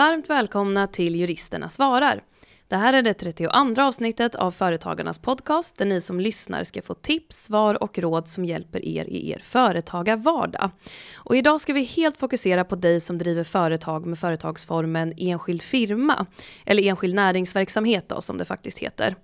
Varmt 0.00 0.30
välkomna 0.30 0.86
till 0.86 1.16
Juristerna 1.16 1.68
svarar. 1.68 2.22
Det 2.68 2.76
här 2.76 2.92
är 2.92 3.02
det 3.02 3.14
32 3.14 3.82
avsnittet 3.82 4.34
av 4.34 4.50
Företagarnas 4.50 5.18
podcast 5.18 5.78
där 5.78 5.84
ni 5.84 6.00
som 6.00 6.20
lyssnar 6.20 6.64
ska 6.64 6.82
få 6.82 6.94
tips, 6.94 7.44
svar 7.44 7.82
och 7.82 7.98
råd 7.98 8.28
som 8.28 8.44
hjälper 8.44 8.84
er 8.84 9.04
i 9.04 9.30
er 9.30 9.38
företagarvardag. 9.44 10.70
Och 11.14 11.36
idag 11.36 11.60
ska 11.60 11.72
vi 11.72 11.84
helt 11.84 12.18
fokusera 12.18 12.64
på 12.64 12.76
dig 12.76 13.00
som 13.00 13.18
driver 13.18 13.44
företag 13.44 14.06
med 14.06 14.18
företagsformen 14.18 15.12
enskild 15.16 15.62
firma, 15.62 16.26
eller 16.66 16.82
enskild 16.82 17.14
näringsverksamhet 17.14 18.08
då, 18.08 18.20
som 18.20 18.38
det 18.38 18.44
faktiskt 18.44 18.78
heter. 18.78 19.16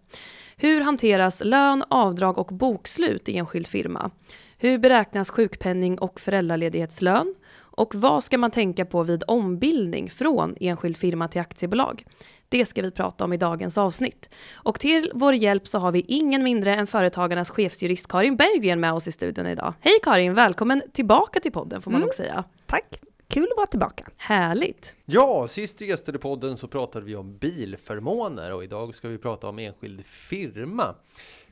Hur 0.57 0.81
hanteras 0.81 1.43
lön, 1.45 1.85
avdrag 1.91 2.39
och 2.39 2.47
bokslut 2.47 3.29
i 3.29 3.37
enskild 3.37 3.67
firma? 3.67 4.11
Hur 4.59 4.79
beräknas 4.79 5.31
sjukpenning 5.31 5.99
och 5.99 6.21
föräldraledighetslön? 6.21 7.35
Och 7.77 7.95
vad 7.95 8.25
ska 8.25 8.39
man 8.39 8.51
tänka 8.51 8.85
på 8.85 9.03
vid 9.03 9.23
ombildning 9.27 10.11
från 10.11 10.57
enskild 10.61 10.97
firma 10.97 11.29
till 11.29 11.41
aktiebolag? 11.41 12.05
Det 12.49 12.67
ska 12.67 12.83
vi 12.83 12.91
prata 12.91 13.25
om 13.25 13.33
i 13.33 13.37
dagens 13.37 13.79
avsnitt. 13.79 14.31
Och 14.53 14.81
till 14.81 15.11
vår 15.15 15.35
hjälp 15.35 15.69
så 15.69 15.79
har 15.79 15.93
vi 15.93 16.05
ingen 16.09 16.43
mindre 16.43 16.75
än 16.75 16.87
Företagarnas 16.87 17.51
chefsjurist 17.51 18.09
Karin 18.09 18.37
Berggren 18.37 18.81
med 18.81 18.93
oss 18.93 19.09
i 19.09 19.13
studion 19.13 19.47
idag. 19.47 19.75
Hej 19.81 19.99
Karin, 20.03 20.35
välkommen 20.35 20.83
tillbaka 20.93 21.41
till 21.41 21.53
podden 21.53 21.83
får 21.83 21.91
man 21.91 21.99
mm. 21.99 22.07
nog 22.07 22.15
säga. 22.15 22.45
Tack, 22.67 23.01
kul 23.29 23.49
att 23.51 23.57
vara 23.57 23.67
tillbaka. 23.67 24.09
Härligt. 24.17 24.97
Ja, 25.05 25.47
sist 25.49 25.79
du 25.79 25.87
gästade 25.87 26.19
podden 26.19 26.57
så 26.57 26.69
pratade 26.69 27.05
vi 27.05 27.17
om 27.17 27.39
bilförmåner 27.39 28.55
och 28.55 28.65
idag 28.65 28.95
ska 28.95 29.09
vi 29.09 29.19
prata 29.19 29.49
om 29.49 29.59
enskild 29.59 30.05
firma. 30.05 30.95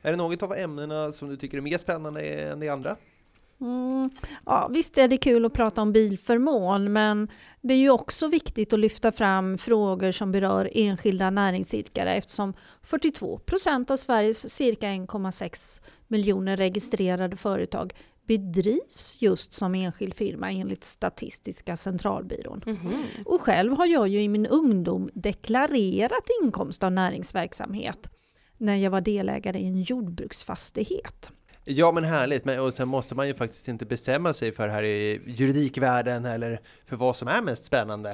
Är 0.01 0.11
det 0.11 0.17
något 0.17 0.43
av 0.43 0.53
ämnena 0.53 1.11
som 1.11 1.29
du 1.29 1.37
tycker 1.37 1.57
är 1.57 1.61
mer 1.61 1.77
spännande 1.77 2.21
än 2.21 2.59
det 2.59 2.69
andra? 2.69 2.95
Mm, 3.61 4.09
ja, 4.45 4.69
visst 4.73 4.97
är 4.97 5.07
det 5.07 5.17
kul 5.17 5.45
att 5.45 5.53
prata 5.53 5.81
om 5.81 5.91
bilförmån, 5.91 6.93
men 6.93 7.27
det 7.61 7.73
är 7.73 7.77
ju 7.77 7.89
också 7.89 8.27
viktigt 8.27 8.73
att 8.73 8.79
lyfta 8.79 9.11
fram 9.11 9.57
frågor 9.57 10.11
som 10.11 10.31
berör 10.31 10.69
enskilda 10.73 11.29
näringsidkare 11.29 12.13
eftersom 12.13 12.53
42 12.81 13.37
procent 13.37 13.91
av 13.91 13.95
Sveriges 13.95 14.53
cirka 14.53 14.87
1,6 14.87 15.81
miljoner 16.07 16.57
registrerade 16.57 17.35
företag 17.35 17.93
bedrivs 18.27 19.21
just 19.21 19.53
som 19.53 19.75
enskild 19.75 20.13
firma 20.13 20.51
enligt 20.51 20.83
Statistiska 20.83 21.77
centralbyrån. 21.77 22.63
Mm 22.65 22.77
-hmm. 22.77 23.23
Och 23.25 23.41
själv 23.41 23.77
har 23.77 23.85
jag 23.85 24.07
ju 24.07 24.21
i 24.21 24.29
min 24.29 24.45
ungdom 24.45 25.09
deklarerat 25.13 26.29
inkomst 26.43 26.83
av 26.83 26.91
näringsverksamhet 26.91 28.09
när 28.57 28.75
jag 28.75 28.91
var 28.91 29.01
delägare 29.01 29.59
i 29.59 29.67
en 29.67 29.81
jordbruksfastighet. 29.81 31.31
Ja 31.67 31.91
men 31.91 32.03
härligt, 32.03 32.45
men 32.45 32.59
och 32.59 32.73
sen 32.73 32.87
måste 32.87 33.15
man 33.15 33.27
ju 33.27 33.33
faktiskt 33.33 33.67
inte 33.67 33.85
bestämma 33.85 34.33
sig 34.33 34.51
för 34.51 34.67
här 34.67 34.83
i 34.83 35.21
juridikvärlden 35.25 36.25
eller 36.25 36.61
för 36.85 36.95
vad 36.95 37.15
som 37.15 37.27
är 37.27 37.41
mest 37.41 37.65
spännande. 37.65 38.09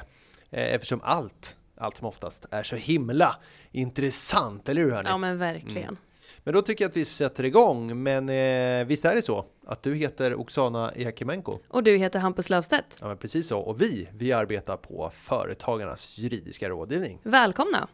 Eh, 0.50 0.74
eftersom 0.76 1.02
allt, 1.04 1.58
allt 1.78 1.98
som 1.98 2.08
oftast, 2.08 2.46
är 2.52 2.64
så 2.64 2.76
himla 2.76 3.36
intressant, 3.72 4.70
eller 4.70 4.82
hur 4.82 4.92
hörni? 4.92 5.10
Ja 5.10 5.18
men 5.18 5.38
verkligen. 5.38 5.88
Mm. 5.88 5.98
Men 6.44 6.54
då 6.54 6.62
tycker 6.62 6.84
jag 6.84 6.90
att 6.90 6.98
vi 6.98 7.06
sätter 7.06 7.44
igång, 7.44 8.04
men 8.04 8.30
eh, 8.30 8.86
visst 8.86 9.06
är 9.06 9.16
det 9.16 9.22
så 9.22 9.46
att 9.66 9.84
du 9.84 9.96
heter 9.96 10.36
Oksana 10.36 10.92
Jakimenko? 10.96 11.60
Och 11.68 11.84
du 11.84 11.98
heter 11.98 12.20
Hampus 12.20 12.50
Löfstedt? 12.50 12.98
Ja 13.02 13.08
men 13.08 13.18
precis 13.18 13.48
så, 13.48 13.60
och 13.60 13.82
vi, 13.82 14.10
vi 14.14 14.34
arbetar 14.34 14.78
på 14.78 15.12
Företagarnas 15.14 16.18
juridiska 16.18 16.70
rådgivning. 16.70 17.20
Välkomna! 17.24 17.88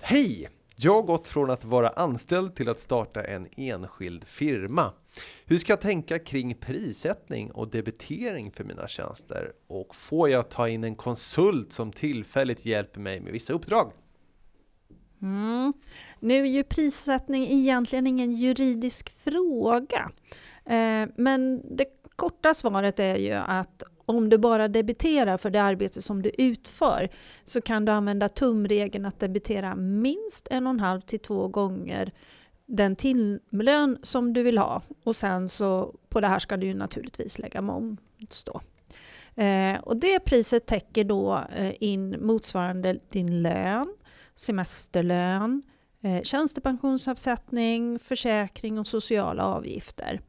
Hej! 0.00 0.48
Jag 0.84 0.94
har 0.94 1.02
gått 1.02 1.28
från 1.28 1.50
att 1.50 1.64
vara 1.64 1.88
anställd 1.88 2.54
till 2.54 2.68
att 2.68 2.80
starta 2.80 3.22
en 3.22 3.48
enskild 3.56 4.24
firma. 4.24 4.92
Hur 5.46 5.58
ska 5.58 5.72
jag 5.72 5.80
tänka 5.80 6.18
kring 6.18 6.54
prissättning 6.54 7.50
och 7.50 7.70
debitering 7.70 8.52
för 8.52 8.64
mina 8.64 8.88
tjänster? 8.88 9.52
Och 9.66 9.96
får 9.96 10.28
jag 10.28 10.48
ta 10.48 10.68
in 10.68 10.84
en 10.84 10.94
konsult 10.94 11.72
som 11.72 11.92
tillfälligt 11.92 12.66
hjälper 12.66 13.00
mig 13.00 13.20
med 13.20 13.32
vissa 13.32 13.52
uppdrag? 13.52 13.92
Mm. 15.22 15.72
Nu 16.20 16.40
är 16.40 16.46
ju 16.46 16.64
prissättning 16.64 17.46
egentligen 17.50 18.06
ingen 18.06 18.32
juridisk 18.32 19.10
fråga. 19.10 20.10
Eh, 20.64 21.08
men 21.16 21.62
det 21.76 21.86
korta 22.16 22.54
svaret 22.54 22.98
är 22.98 23.16
ju 23.16 23.32
att 23.32 23.82
om 24.06 24.28
du 24.28 24.38
bara 24.38 24.68
debiterar 24.68 25.36
för 25.36 25.50
det 25.50 25.62
arbete 25.62 26.02
som 26.02 26.22
du 26.22 26.30
utför 26.38 27.08
så 27.44 27.60
kan 27.60 27.84
du 27.84 27.92
använda 27.92 28.28
tumregeln 28.28 29.06
att 29.06 29.20
debitera 29.20 29.74
minst 29.74 30.48
en 30.50 30.66
och 30.66 30.70
en 30.70 30.80
halv 30.80 31.00
till 31.00 31.20
två 31.20 31.48
gånger 31.48 32.12
den 32.66 32.96
timlön 32.96 33.98
som 34.02 34.32
du 34.32 34.42
vill 34.42 34.58
ha. 34.58 34.82
Och 35.04 35.16
sen 35.16 35.48
så 35.48 35.94
på 36.08 36.20
det 36.20 36.26
här 36.26 36.38
ska 36.38 36.56
du 36.56 36.66
ju 36.66 36.74
naturligtvis 36.74 37.38
lägga 37.38 37.60
moms 37.60 38.44
då. 38.44 38.60
Eh, 39.42 39.80
och 39.80 39.96
det 39.96 40.20
priset 40.20 40.66
täcker 40.66 41.04
då 41.04 41.44
eh, 41.56 41.72
in 41.80 42.26
motsvarande 42.26 42.98
din 43.10 43.42
lön, 43.42 43.94
semesterlön, 44.34 45.62
eh, 46.02 46.22
tjänstepensionsavsättning, 46.22 47.98
försäkring 47.98 48.78
och 48.78 48.86
sociala 48.86 49.44
avgifter. 49.44 50.20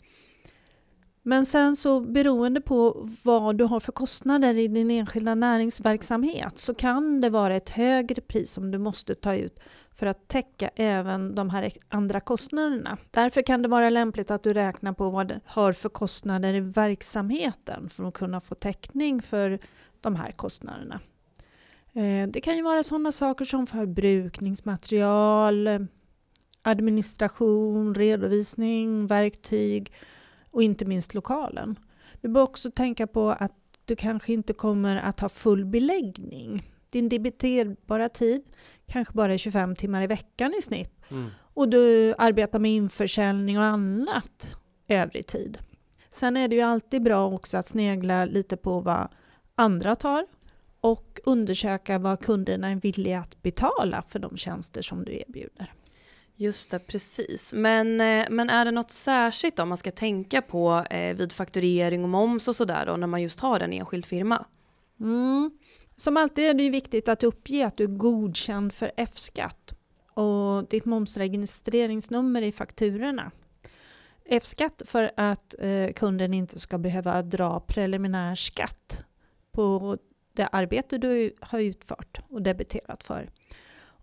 Men 1.25 1.45
sen 1.45 1.75
så 1.75 1.99
beroende 1.99 2.61
på 2.61 3.09
vad 3.23 3.57
du 3.57 3.63
har 3.63 3.79
för 3.79 3.91
kostnader 3.91 4.55
i 4.55 4.67
din 4.67 4.91
enskilda 4.91 5.35
näringsverksamhet 5.35 6.57
så 6.57 6.73
kan 6.73 7.21
det 7.21 7.29
vara 7.29 7.55
ett 7.55 7.69
högre 7.69 8.21
pris 8.21 8.51
som 8.51 8.71
du 8.71 8.77
måste 8.77 9.15
ta 9.15 9.35
ut 9.35 9.59
för 9.95 10.05
att 10.05 10.27
täcka 10.27 10.69
även 10.75 11.35
de 11.35 11.49
här 11.49 11.71
andra 11.89 12.19
kostnaderna. 12.19 12.97
Därför 13.11 13.41
kan 13.41 13.61
det 13.61 13.67
vara 13.67 13.89
lämpligt 13.89 14.31
att 14.31 14.43
du 14.43 14.53
räknar 14.53 14.93
på 14.93 15.09
vad 15.09 15.27
du 15.27 15.39
har 15.45 15.73
för 15.73 15.89
kostnader 15.89 16.53
i 16.53 16.59
verksamheten 16.59 17.89
för 17.89 18.07
att 18.07 18.13
kunna 18.13 18.41
få 18.41 18.55
täckning 18.55 19.21
för 19.21 19.59
de 20.01 20.15
här 20.15 20.31
kostnaderna. 20.31 20.99
Eh, 21.93 22.27
det 22.27 22.41
kan 22.41 22.55
ju 22.55 22.61
vara 22.61 22.83
sådana 22.83 23.11
saker 23.11 23.45
som 23.45 23.67
förbrukningsmaterial, 23.67 25.87
administration, 26.61 27.95
redovisning, 27.95 29.07
verktyg 29.07 29.91
och 30.53 30.63
inte 30.63 30.85
minst 30.85 31.13
lokalen. 31.13 31.79
Du 32.21 32.27
bör 32.27 32.41
också 32.41 32.71
tänka 32.71 33.07
på 33.07 33.29
att 33.29 33.53
du 33.85 33.95
kanske 33.95 34.33
inte 34.33 34.53
kommer 34.53 34.95
att 34.95 35.19
ha 35.19 35.29
full 35.29 35.65
beläggning. 35.65 36.71
Din 36.89 37.09
debiterbara 37.09 38.09
tid 38.09 38.43
kanske 38.87 39.13
bara 39.13 39.33
är 39.33 39.37
25 39.37 39.75
timmar 39.75 40.01
i 40.01 40.07
veckan 40.07 40.53
i 40.59 40.61
snitt. 40.61 40.91
Mm. 41.09 41.29
Och 41.53 41.69
du 41.69 42.13
arbetar 42.17 42.59
med 42.59 42.71
införsäljning 42.71 43.57
och 43.57 43.63
annat 43.63 44.55
övrig 44.87 45.27
tid. 45.27 45.57
Sen 46.09 46.37
är 46.37 46.47
det 46.47 46.55
ju 46.55 46.61
alltid 46.61 47.03
bra 47.03 47.27
också 47.27 47.57
att 47.57 47.67
snegla 47.67 48.25
lite 48.25 48.57
på 48.57 48.79
vad 48.79 49.07
andra 49.55 49.95
tar 49.95 50.25
och 50.81 51.19
undersöka 51.23 51.99
vad 51.99 52.19
kunderna 52.19 52.69
är 52.69 52.75
villiga 52.75 53.19
att 53.19 53.41
betala 53.41 54.01
för 54.01 54.19
de 54.19 54.37
tjänster 54.37 54.81
som 54.81 55.05
du 55.05 55.11
erbjuder. 55.11 55.73
Just 56.35 56.71
det, 56.71 56.79
precis. 56.79 57.53
Men, 57.53 58.01
eh, 58.01 58.25
men 58.29 58.49
är 58.49 58.65
det 58.65 58.71
något 58.71 58.91
särskilt 58.91 59.59
om 59.59 59.69
man 59.69 59.77
ska 59.77 59.91
tänka 59.91 60.41
på 60.41 60.85
eh, 60.89 61.15
vid 61.15 61.31
fakturering 61.31 62.03
och 62.03 62.09
moms 62.09 62.47
och 62.47 62.55
sådär 62.55 62.97
när 62.97 63.07
man 63.07 63.21
just 63.21 63.39
har 63.39 63.59
en 63.59 63.73
enskild 63.73 64.05
firma? 64.05 64.45
Mm. 64.99 65.51
Som 65.95 66.17
alltid 66.17 66.45
är 66.45 66.53
det 66.53 66.63
ju 66.63 66.69
viktigt 66.69 67.09
att 67.09 67.23
uppge 67.23 67.65
att 67.67 67.77
du 67.77 67.83
är 67.83 67.87
godkänd 67.87 68.73
för 68.73 68.91
F-skatt 68.97 69.73
och 70.13 70.69
ditt 70.69 70.85
momsregistreringsnummer 70.85 72.41
i 72.41 72.51
fakturorna. 72.51 73.31
F-skatt 74.25 74.81
för 74.85 75.11
att 75.17 75.55
eh, 75.59 75.93
kunden 75.93 76.33
inte 76.33 76.59
ska 76.59 76.77
behöva 76.77 77.21
dra 77.21 77.59
preliminär 77.59 78.35
skatt 78.35 79.05
på 79.51 79.97
det 80.33 80.47
arbete 80.47 80.97
du 80.97 81.33
har 81.41 81.59
utfört 81.59 82.19
och 82.29 82.41
debiterat 82.41 83.03
för. 83.03 83.29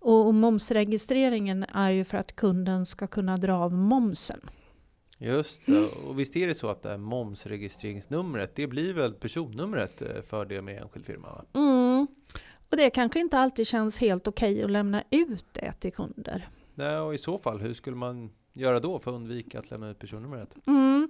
Och 0.00 0.34
momsregistreringen 0.34 1.64
är 1.64 1.90
ju 1.90 2.04
för 2.04 2.18
att 2.18 2.36
kunden 2.36 2.86
ska 2.86 3.06
kunna 3.06 3.36
dra 3.36 3.54
av 3.54 3.72
momsen. 3.72 4.40
Just 5.18 5.66
det, 5.66 5.80
och 5.80 6.18
visst 6.18 6.36
är 6.36 6.46
det 6.46 6.54
så 6.54 6.68
att 6.68 6.82
det 6.82 6.88
här 6.88 6.96
momsregistreringsnumret, 6.96 8.56
det 8.56 8.66
blir 8.66 8.92
väl 8.92 9.14
personnumret 9.14 10.02
eh, 10.02 10.22
för 10.22 10.44
det 10.44 10.62
med 10.62 10.82
enskild 10.82 11.06
firma? 11.06 11.44
Mm. 11.54 12.06
Och 12.70 12.76
det 12.76 12.90
kanske 12.90 13.20
inte 13.20 13.38
alltid 13.38 13.66
känns 13.66 14.00
helt 14.00 14.28
okej 14.28 14.52
okay 14.52 14.64
att 14.64 14.70
lämna 14.70 15.04
ut 15.10 15.44
det 15.52 15.72
till 15.72 15.92
kunder. 15.92 16.48
Nej, 16.74 16.98
och 16.98 17.14
i 17.14 17.18
så 17.18 17.38
fall, 17.38 17.60
hur 17.60 17.74
skulle 17.74 17.96
man 17.96 18.30
göra 18.52 18.80
då 18.80 18.98
för 18.98 19.10
att 19.10 19.14
undvika 19.14 19.58
att 19.58 19.70
lämna 19.70 19.90
ut 19.90 19.98
personnumret? 19.98 20.56
Mm. 20.66 21.08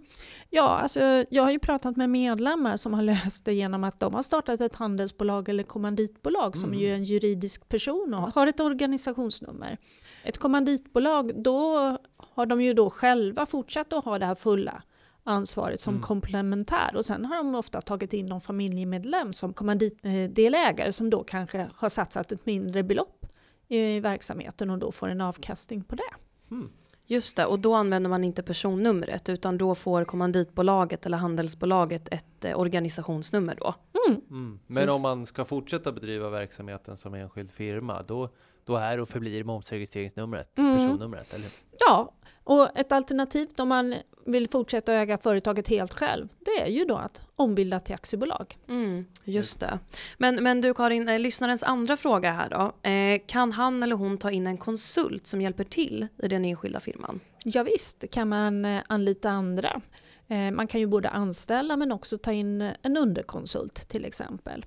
Ja, 0.51 0.79
alltså, 0.79 1.25
jag 1.31 1.43
har 1.43 1.51
ju 1.51 1.59
pratat 1.59 1.97
med 1.97 2.11
medlemmar 2.11 2.77
som 2.77 2.95
har 2.95 3.03
löst 3.13 3.45
det 3.45 3.55
genom 3.55 3.85
att 3.85 4.01
de 4.01 4.15
har 4.15 4.23
startat 4.23 4.61
ett 4.61 4.75
handelsbolag 4.75 5.49
eller 5.49 5.63
kommanditbolag 5.63 6.57
som 6.57 6.69
mm. 6.69 6.81
ju 6.81 6.87
är 6.89 6.95
en 6.95 7.05
juridisk 7.05 7.69
person 7.69 8.15
och 8.15 8.35
har 8.35 8.47
ett 8.47 8.61
organisationsnummer. 8.61 9.79
Ett 10.25 10.39
kommanditbolag, 10.39 11.43
då 11.43 11.79
har 12.17 12.47
de 12.47 12.63
ju 12.63 12.75
då 12.75 12.91
själva 12.91 13.47
fortsatt 13.47 13.93
att 13.93 14.05
ha 14.05 14.19
det 14.19 14.27
här 14.27 14.35
fulla 14.35 14.83
ansvaret 15.25 15.81
som 15.81 15.95
mm. 15.95 16.03
komplementär 16.03 16.97
och 16.97 17.05
sen 17.05 17.25
har 17.25 17.37
de 17.37 17.55
ofta 17.55 17.81
tagit 17.81 18.13
in 18.13 18.27
någon 18.27 18.41
familjemedlem 18.41 19.33
som 19.33 19.53
kommanditdelägare 19.53 20.93
som 20.93 21.11
då 21.11 21.25
kanske 21.25 21.71
har 21.75 21.89
satsat 21.89 22.33
ett 22.33 22.47
mindre 22.47 22.83
belopp 22.83 23.27
i 23.69 24.01
verksamheten 24.01 24.71
och 24.71 24.79
då 24.79 24.93
får 24.93 25.09
en 25.09 25.21
avkastning 25.21 25.85
på 25.85 25.95
det. 25.95 26.13
Mm. 26.51 26.71
Just 27.11 27.37
det, 27.37 27.47
och 27.47 27.59
då 27.59 27.75
använder 27.75 28.11
man 28.11 28.25
inte 28.25 28.43
personnumret 28.43 29.29
utan 29.29 29.59
då 29.59 29.75
får 29.75 30.05
kommanditbolaget 30.05 31.07
eller 31.07 31.19
handelsbolaget 31.19 32.09
ett 32.09 32.45
eh, 32.45 32.59
organisationsnummer 32.59 33.55
då. 33.61 33.75
Mm. 34.09 34.21
Mm. 34.31 34.61
Men 34.67 34.89
om 34.89 35.03
man 35.03 35.27
ska 35.27 35.45
fortsätta 35.45 35.93
bedriva 35.93 36.31
verksamheten 36.31 36.97
som 36.97 37.15
enskild 37.15 37.51
firma, 37.51 38.03
då, 38.03 38.29
då 38.65 38.77
är 38.77 39.01
och 39.01 39.09
förblir 39.09 39.45
momsregistreringsnumret 39.45 40.59
Mm. 40.59 40.77
personnumret, 40.77 41.35
eller 41.35 41.45
hur? 41.45 41.53
Ja, 41.79 42.13
och 42.51 42.79
ett 42.79 42.93
alternativ 42.93 43.49
om 43.59 43.69
man 43.69 43.95
vill 44.27 44.49
fortsätta 44.49 44.95
äga 44.95 45.19
företaget 45.19 45.69
helt 45.69 45.95
själv, 45.95 46.29
det 46.39 46.63
är 46.63 46.67
ju 46.67 46.85
då 46.85 46.97
att 46.97 47.23
ombilda 47.37 47.81
till 47.81 47.95
aktiebolag. 47.95 48.59
Mm, 48.69 49.05
just 49.25 49.61
det. 49.61 49.79
Men, 50.19 50.43
men 50.43 50.61
du 50.61 50.75
Karin, 50.75 51.09
eh, 51.09 51.19
lyssnarens 51.19 51.63
andra 51.63 51.97
fråga 51.97 52.33
här 52.33 52.49
då. 52.49 52.89
Eh, 52.91 53.21
kan 53.27 53.53
han 53.53 53.83
eller 53.83 53.97
hon 53.97 54.19
ta 54.19 54.31
in 54.31 54.47
en 54.47 54.57
konsult 54.59 55.27
som 55.27 55.41
hjälper 55.41 55.65
till 55.65 56.07
i 56.23 56.29
den 56.29 56.45
enskilda 56.45 56.81
firman? 56.81 57.21
Ja, 57.45 57.63
visst 57.63 58.11
kan 58.11 58.29
man 58.29 58.65
eh, 58.65 58.83
anlita 58.87 59.31
andra. 59.31 59.81
Eh, 60.29 60.51
Man 60.51 60.67
kan 60.67 60.81
ju 60.81 60.87
både 60.87 61.09
anställa 61.09 61.77
men 61.77 61.93
också 61.93 62.19
ta 62.19 62.33
in 62.33 62.61
eh, 62.63 62.73
en 62.83 62.97
underkonsult 62.97 63.89
till 63.89 64.05
exempel. 64.05 64.67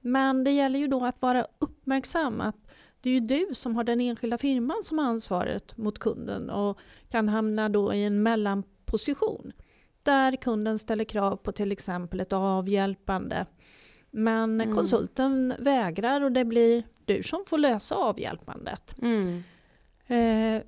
Men 0.00 0.44
det 0.44 0.50
gäller 0.50 0.78
ju 0.78 0.86
då 0.86 1.04
att 1.04 1.22
vara 1.22 1.46
uppmärksam 1.58 2.40
att 2.40 2.56
det 3.02 3.10
är 3.10 3.14
ju 3.14 3.20
du 3.20 3.46
som 3.52 3.76
har 3.76 3.84
den 3.84 4.00
enskilda 4.00 4.38
firman 4.38 4.82
som 4.82 4.98
har 4.98 5.04
ansvaret 5.04 5.76
mot 5.76 5.98
kunden 5.98 6.50
och 6.50 6.78
kan 7.08 7.28
hamna 7.28 7.68
då 7.68 7.94
i 7.94 8.04
en 8.04 8.22
mellanposition 8.22 9.52
där 10.02 10.36
kunden 10.36 10.78
ställer 10.78 11.04
krav 11.04 11.36
på 11.36 11.52
till 11.52 11.72
exempel 11.72 12.20
ett 12.20 12.32
avhjälpande. 12.32 13.46
Men 14.10 14.60
Mm. 14.60 14.76
konsulten 14.76 15.54
vägrar 15.58 16.20
och 16.20 16.32
det 16.32 16.44
blir 16.44 16.82
du 17.04 17.22
som 17.22 17.44
får 17.46 17.58
lösa 17.58 17.94
avhjälpandet. 17.94 18.94
Mm. 19.02 19.42
Eh, 20.06 20.62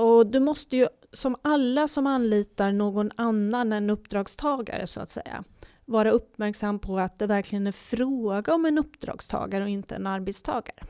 och 0.00 0.26
du 0.26 0.40
måste 0.40 0.76
ju, 0.76 0.88
som 1.12 1.36
alla 1.42 1.88
som 1.88 2.06
anlitar 2.06 2.72
någon 2.72 3.10
annan 3.16 3.72
än 3.72 3.90
uppdragstagare 3.90 4.86
så 4.86 5.00
att 5.00 5.10
säga, 5.10 5.44
vara 5.84 6.10
uppmärksam 6.10 6.78
på 6.78 6.98
att 6.98 7.18
det 7.18 7.26
verkligen 7.26 7.66
är 7.66 7.72
fråga 7.72 8.54
om 8.54 8.66
en 8.66 8.78
uppdragstagare 8.78 9.62
och 9.64 9.70
inte 9.70 9.94
en 9.94 10.06
arbetstagare. 10.06 10.84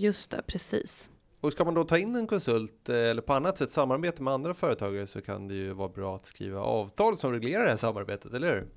Just 0.00 0.30
det, 0.30 0.42
precis. 0.46 1.10
Och 1.40 1.52
ska 1.52 1.64
man 1.64 1.74
då 1.74 1.84
ta 1.84 1.98
in 1.98 2.16
en 2.16 2.26
konsult 2.26 2.88
eh, 2.88 2.96
eller 2.96 3.22
på 3.22 3.32
annat 3.32 3.58
sätt 3.58 3.72
samarbeta 3.72 4.22
med 4.22 4.34
andra 4.34 4.54
företagare 4.54 5.06
så 5.06 5.20
kan 5.20 5.48
det 5.48 5.54
ju 5.54 5.72
vara 5.72 5.88
bra 5.88 6.16
att 6.16 6.26
skriva 6.26 6.60
avtal 6.60 7.18
som 7.18 7.32
reglerar 7.32 7.64
det 7.64 7.70
här 7.70 7.76
samarbetet, 7.76 8.34
eller 8.34 8.54
hur? 8.54 8.68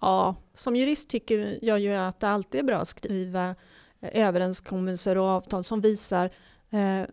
Ja, 0.00 0.36
som 0.54 0.76
jurist 0.76 1.10
tycker 1.10 1.58
jag 1.62 1.80
ju 1.80 1.92
att 1.92 2.20
det 2.20 2.28
alltid 2.28 2.60
är 2.60 2.64
bra 2.64 2.76
att 2.76 2.88
skriva 2.88 3.48
eh, 4.00 4.26
överenskommelser 4.26 5.18
och 5.18 5.24
avtal 5.24 5.64
som 5.64 5.80
visar 5.80 6.30
eh, 6.70 7.08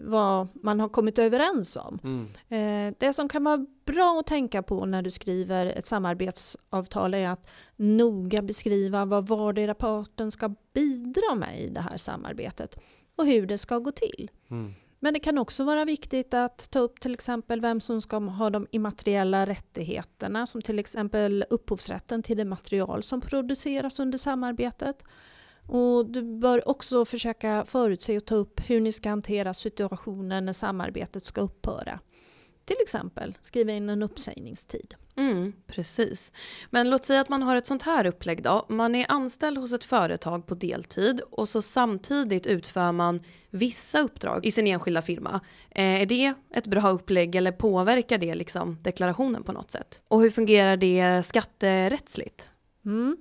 vad 0.00 0.48
man 0.54 0.80
har 0.80 0.88
kommit 0.88 1.18
överens 1.18 1.76
om. 1.76 1.98
Mm. 2.04 2.26
Eh, 2.48 2.94
Det 2.98 3.12
som 3.12 3.28
kan 3.28 3.44
vara 3.44 3.66
bra 3.84 4.20
att 4.20 4.26
tänka 4.26 4.62
på 4.62 4.86
när 4.86 5.02
du 5.02 5.10
skriver 5.10 5.66
ett 5.66 5.86
samarbetsavtal 5.86 7.14
är 7.14 7.28
att 7.28 7.50
noga 7.76 8.42
beskriva 8.42 9.04
vad 9.04 9.28
vardera 9.28 9.74
parten 9.74 10.30
ska 10.30 10.54
bidra 10.74 11.34
med 11.34 11.60
i 11.60 11.68
det 11.68 11.80
här 11.80 11.96
samarbetet 11.96 12.80
och 13.16 13.26
hur 13.26 13.46
det 13.46 13.58
ska 13.58 13.78
gå 13.78 13.92
till. 13.92 14.30
Mm. 14.50 14.72
Men 15.02 15.14
det 15.14 15.20
kan 15.20 15.38
också 15.38 15.64
vara 15.64 15.84
viktigt 15.84 16.34
att 16.34 16.70
ta 16.70 16.78
upp 16.78 17.00
till 17.00 17.14
exempel 17.14 17.60
vem 17.60 17.80
som 17.80 18.02
ska 18.02 18.18
ha 18.18 18.50
de 18.50 18.66
immateriella 18.70 19.46
rättigheterna 19.46 20.46
som 20.46 20.62
till 20.62 20.78
exempel 20.78 21.44
upphovsrätten 21.50 22.22
till 22.22 22.36
det 22.36 22.44
material 22.44 23.02
som 23.02 23.20
produceras 23.20 23.98
under 24.00 24.18
samarbetet. 24.18 25.04
Och 25.70 26.06
du 26.06 26.22
bör 26.22 26.68
också 26.68 27.04
försöka 27.04 27.64
förutse 27.64 28.16
och 28.16 28.24
ta 28.24 28.34
upp 28.34 28.60
hur 28.70 28.80
ni 28.80 28.92
ska 28.92 29.08
hantera 29.08 29.54
situationen 29.54 30.44
när 30.44 30.52
samarbetet 30.52 31.24
ska 31.24 31.40
upphöra. 31.40 32.00
Till 32.64 32.76
exempel 32.82 33.38
skriva 33.42 33.72
in 33.72 33.88
en 33.88 34.02
uppsägningstid. 34.02 34.94
Mm, 35.16 35.52
precis. 35.66 36.32
Men 36.70 36.90
låt 36.90 37.04
säga 37.04 37.20
att 37.20 37.28
man 37.28 37.42
har 37.42 37.56
ett 37.56 37.66
sånt 37.66 37.82
här 37.82 38.06
upplägg 38.06 38.42
då. 38.42 38.66
Man 38.68 38.94
är 38.94 39.06
anställd 39.08 39.58
hos 39.58 39.72
ett 39.72 39.84
företag 39.84 40.46
på 40.46 40.54
deltid 40.54 41.20
och 41.30 41.48
så 41.48 41.62
samtidigt 41.62 42.46
utför 42.46 42.92
man 42.92 43.20
vissa 43.50 44.00
uppdrag 44.00 44.46
i 44.46 44.50
sin 44.50 44.66
enskilda 44.66 45.02
firma. 45.02 45.40
Eh, 45.70 46.02
är 46.02 46.06
det 46.06 46.34
ett 46.54 46.66
bra 46.66 46.90
upplägg 46.90 47.34
eller 47.34 47.52
påverkar 47.52 48.18
det 48.18 48.34
liksom 48.34 48.78
deklarationen 48.82 49.42
på 49.42 49.52
något 49.52 49.70
sätt? 49.70 50.02
Och 50.08 50.20
hur 50.20 50.30
fungerar 50.30 50.76
det 50.76 51.22
skatterättsligt? 51.22 52.50
Mm. 52.84 53.16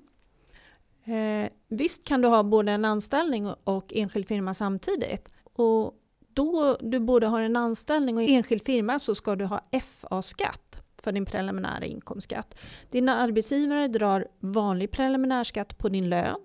Eh, 1.10 1.50
visst 1.68 2.04
kan 2.04 2.22
du 2.22 2.28
ha 2.28 2.44
både 2.44 2.72
en 2.72 2.86
anställning 2.86 3.48
och- 3.64 3.94
enskild 3.96 4.28
firma 4.28 4.54
samtidigt. 4.54 5.34
Och 5.54 5.94
då 6.34 6.78
du 6.82 7.00
både 7.00 7.28
har 7.28 7.42
en 7.42 7.56
anställning 7.56 8.18
och 8.18 8.24
enskild 8.24 8.64
firma 8.66 9.00
så 9.00 9.16
ska 9.16 9.36
du 9.36 9.46
ha 9.46 9.62
FA-skatt 9.72 10.82
för 11.04 11.12
din 11.12 11.26
preliminära 11.26 11.86
inkomstskatt. 11.86 12.56
Din 12.92 13.10
arbetsgivare 13.10 13.88
drar 13.88 14.28
vanlig 14.40 14.92
preliminärskatt 14.92 15.78
på 15.78 15.90
din 15.90 16.10
lön 16.10 16.40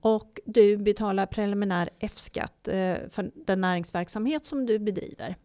och 0.00 0.40
du 0.46 0.76
betalar 0.76 1.26
preliminär 1.26 1.90
F-skatt 2.00 2.68
eh, 2.68 2.94
för 3.10 3.30
den 3.46 3.60
näringsverksamhet 3.60 4.44
som 4.44 4.66
du 4.66 4.78
bedriver. 4.78 5.36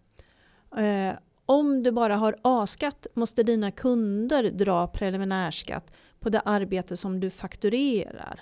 Eh, 0.77 1.13
om 1.45 1.83
du 1.83 1.91
bara 1.91 2.15
har 2.15 2.35
A-skatt 2.41 3.07
måste 3.13 3.43
dina 3.43 3.71
kunder 3.71 4.43
dra 4.43 4.87
preliminärskatt 4.87 5.91
på 6.19 6.29
det 6.29 6.39
arbete 6.39 6.97
som 6.97 7.19
du 7.19 7.29
fakturerar 7.29 8.41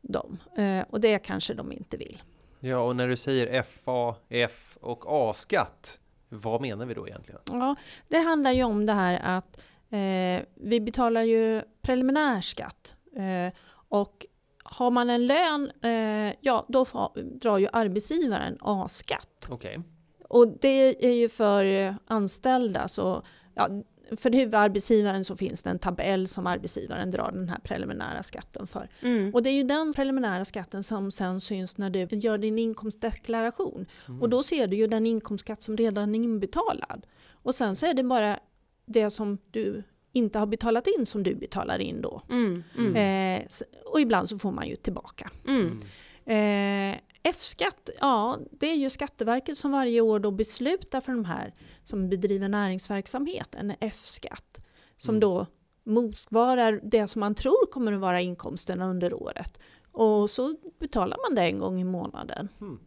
dem. 0.00 0.38
Eh, 0.56 0.84
och 0.90 1.00
det 1.00 1.18
kanske 1.18 1.54
de 1.54 1.72
inte 1.72 1.96
vill. 1.96 2.22
Ja, 2.60 2.78
och 2.78 2.96
när 2.96 3.08
du 3.08 3.16
säger 3.16 3.62
FA, 3.62 4.14
F 4.28 4.78
och 4.80 5.04
A-skatt, 5.06 5.98
vad 6.28 6.60
menar 6.60 6.86
vi 6.86 6.94
då 6.94 7.08
egentligen? 7.08 7.40
Ja, 7.50 7.76
det 8.08 8.18
handlar 8.18 8.50
ju 8.50 8.62
om 8.62 8.86
det 8.86 8.92
här 8.92 9.20
att 9.22 9.60
eh, 9.90 10.46
vi 10.54 10.80
betalar 10.80 11.22
ju 11.22 11.62
preliminärskatt. 11.82 12.96
Eh, 13.16 13.54
och 13.88 14.26
har 14.64 14.90
man 14.90 15.10
en 15.10 15.26
lön, 15.26 15.70
eh, 15.82 16.34
ja 16.40 16.66
då 16.68 16.86
drar 17.14 17.58
ju 17.58 17.68
arbetsgivaren 17.72 18.58
A-skatt. 18.60 19.46
Okej. 19.48 19.80
Och 20.28 20.48
det 20.48 21.06
är 21.06 21.12
ju 21.12 21.28
för 21.28 21.94
anställda 22.06 22.88
så, 22.88 23.22
ja, 23.54 23.68
för 24.16 24.30
huvudarbetsgivaren 24.30 25.24
så 25.24 25.36
finns 25.36 25.62
det 25.62 25.70
en 25.70 25.78
tabell 25.78 26.28
som 26.28 26.46
arbetsgivaren 26.46 27.10
drar 27.10 27.30
den 27.32 27.48
här 27.48 27.58
preliminära 27.58 28.22
skatten 28.22 28.66
för. 28.66 28.88
Mm. 29.00 29.34
Och 29.34 29.42
det 29.42 29.50
är 29.50 29.54
ju 29.54 29.62
den 29.62 29.92
preliminära 29.92 30.44
skatten 30.44 30.82
som 30.82 31.10
sen 31.10 31.40
syns 31.40 31.78
när 31.78 31.90
du 31.90 32.16
gör 32.16 32.38
din 32.38 32.58
inkomstdeklaration. 32.58 33.86
Och 34.20 34.28
då 34.28 34.42
ser 34.42 34.66
du 34.66 34.76
ju 34.76 34.86
den 34.86 35.06
inkomstskatt 35.06 35.62
som 35.62 35.76
redan 35.76 36.14
är 36.14 36.18
inbetalad. 36.18 37.06
Och 37.42 37.54
sen 37.54 37.76
så 37.76 37.86
är 37.86 37.94
det 37.94 38.02
bara 38.02 38.38
det 38.86 39.10
som 39.10 39.38
du 39.50 39.82
inte 40.12 40.38
har 40.38 40.46
betalat 40.46 40.86
in 40.98 41.06
som 41.06 41.22
du 41.22 41.34
betalar 41.34 41.78
in 41.78 42.02
då. 42.02 42.22
Mm. 42.30 42.62
Mm. 42.78 42.96
Eh, 42.96 43.46
och 43.84 44.00
ibland 44.00 44.28
så 44.28 44.38
får 44.38 44.52
man 44.52 44.68
ju 44.68 44.76
tillbaka. 44.76 45.30
Mm. 45.46 45.80
Eh, 46.24 46.98
F-skatt, 47.22 47.90
ja 48.00 48.38
det 48.50 48.66
är 48.66 48.76
ju 48.76 48.90
Skatteverket 48.90 49.56
som 49.56 49.70
varje 49.70 50.00
år 50.00 50.18
då 50.20 50.30
beslutar 50.30 51.00
för 51.00 51.12
de 51.12 51.24
här 51.24 51.54
som 51.84 52.08
bedriver 52.08 52.48
näringsverksamhet, 52.48 53.54
en 53.54 53.72
F-skatt. 53.80 54.58
Som 54.96 55.14
Mm. 55.14 55.20
då 55.20 55.46
motsvarar 55.84 56.80
det 56.82 57.06
som 57.06 57.20
man 57.20 57.34
tror 57.34 57.70
kommer 57.72 57.92
att 57.92 58.00
vara 58.00 58.20
inkomsterna 58.20 58.90
under 58.90 59.14
året. 59.14 59.58
Och 59.92 60.30
så 60.30 60.54
betalar 60.78 61.16
man 61.28 61.34
det 61.34 61.42
en 61.42 61.58
gång 61.58 61.80
i 61.80 61.84
månaden. 61.84 62.48
Mm. 62.60 62.78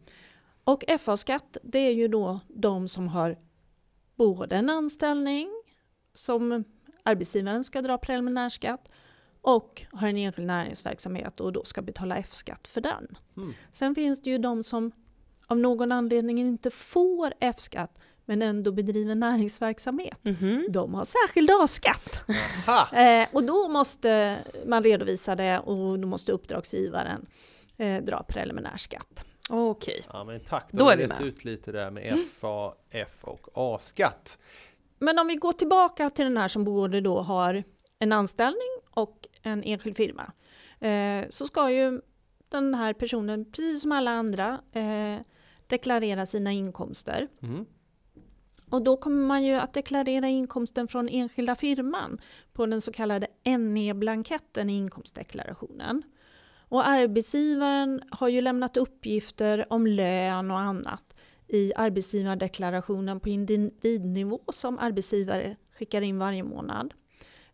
Och 0.63 0.83
FA-skatt, 0.99 1.57
det 1.63 1.79
är 1.79 1.93
ju 1.93 2.07
då 2.07 2.39
de 2.47 2.87
som 2.87 3.07
har 3.07 3.37
både 4.15 4.55
en 4.55 4.69
anställning 4.69 5.49
som 6.13 6.63
arbetsgivaren 7.03 7.63
ska 7.63 7.81
dra 7.81 7.97
preliminärskatt 7.97 8.91
och 9.43 9.81
har 9.91 10.07
en 10.07 10.17
enskild 10.17 10.47
näringsverksamhet 10.47 11.39
och 11.39 11.53
då 11.53 11.63
ska 11.63 11.81
betala 11.81 12.17
F-skatt 12.17 12.67
för 12.67 12.81
den. 12.81 13.07
Mm. 13.37 13.53
Sen 13.71 13.95
finns 13.95 14.21
det 14.21 14.29
ju 14.29 14.37
de 14.37 14.63
som 14.63 14.91
av 15.47 15.57
någon 15.57 15.91
anledning 15.91 16.39
inte 16.39 16.69
får 16.71 17.33
F-skatt 17.39 17.99
men 18.25 18.41
ändå 18.41 18.71
bedriver 18.71 19.15
näringsverksamhet. 19.15 20.19
Mhm. 20.21 20.65
De 20.69 20.93
har 20.93 21.05
särskild 21.05 21.49
A-skatt. 21.51 22.23
Eh, 22.93 23.27
och 23.33 23.43
då 23.43 23.67
måste 23.67 24.39
man 24.65 24.83
redovisa 24.83 25.35
det 25.35 25.59
och 25.59 25.99
då 25.99 26.07
måste 26.07 26.31
uppdragsgivaren 26.31 27.25
eh, 27.77 28.03
dra 28.03 28.23
preliminärskatt. 28.23 29.25
Okej. 29.49 30.05
Ja, 30.13 30.23
men 30.23 30.39
tack. 30.39 30.69
Då 30.71 30.85
har 30.85 30.93
är 30.93 30.97
vi 30.97 31.03
rätt 31.03 31.19
med. 31.19 31.27
ut 31.27 31.45
lite 31.45 31.71
där 31.71 31.91
med 31.91 32.17
FA, 32.39 32.73
F 32.89 33.17
och 33.21 33.47
A-skatt. 33.53 34.39
Men 34.99 35.19
om 35.19 35.27
vi 35.27 35.35
går 35.35 35.53
tillbaka 35.53 36.09
till 36.09 36.25
den 36.25 36.37
här 36.37 36.47
som 36.47 36.63
både 36.63 37.01
då 37.01 37.21
har 37.21 37.63
en 37.99 38.11
anställning 38.11 38.69
och 38.93 39.27
en 39.41 39.63
enskild 39.63 39.97
firma. 39.97 40.31
Eh, 40.79 41.29
så 41.29 41.45
ska 41.45 41.71
ju 41.71 42.01
den 42.49 42.75
här 42.75 42.93
personen, 42.93 43.45
precis 43.45 43.81
som 43.81 43.91
alla 43.91 44.11
andra, 44.11 44.61
eh, 44.71 45.19
deklarera 45.67 46.25
sina 46.25 46.51
inkomster. 46.51 47.27
Mm. 47.41 47.65
Och 48.69 48.81
då 48.81 48.97
kommer 48.97 49.27
man 49.27 49.43
ju 49.43 49.53
att 49.53 49.73
deklarera 49.73 50.27
inkomsten 50.27 50.87
från 50.87 51.09
enskilda 51.09 51.55
firman 51.55 52.21
på 52.53 52.65
den 52.65 52.81
så 52.81 52.91
kallade 52.91 53.27
NE-blanketten 53.43 54.69
i 54.69 54.77
inkomstdeklarationen. 54.77 56.03
Och 56.55 56.87
arbetsgivaren 56.87 58.01
har 58.11 58.27
ju 58.27 58.41
lämnat 58.41 58.77
uppgifter 58.77 59.73
om 59.73 59.87
lön 59.87 60.51
och 60.51 60.59
annat 60.59 61.17
i 61.47 61.73
arbetsgivardeklarationen 61.75 63.19
på 63.19 63.29
individnivå 63.29 64.41
som 64.53 64.79
arbetsgivare 64.79 65.55
skickar 65.71 66.01
in 66.01 66.19
varje 66.19 66.43
månad. 66.43 66.93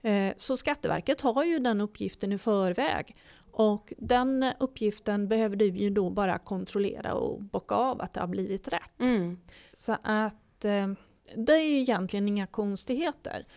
Eh, 0.01 0.34
Så 0.38 0.58
Skatteverket 0.58 1.22
har 1.22 1.44
ju 1.44 1.60
den 1.60 1.82
uppgiften 1.82 2.32
i 2.32 2.38
förväg 2.38 3.15
Och 3.51 3.94
den 3.98 4.46
uppgiften 4.60 5.27
behöver 5.27 5.56
du 5.56 5.65
ju 5.65 5.89
då 5.89 6.10
bara 6.10 6.38
kontrollera 6.38 7.13
och 7.13 7.41
bocka 7.44 7.75
av 7.75 8.01
att 8.01 8.13
det 8.13 8.20
har 8.20 8.27
blivit 8.27 8.68
rätt. 8.68 9.00
Mm. 9.00 9.39
Så 9.74 9.98
att 10.03 10.65
eh, 10.65 10.88
det 11.36 11.53
är 11.53 11.70
ju 11.70 11.79
egentligen 11.79 12.27
inga 12.27 12.48
konstigheter. 12.48 13.48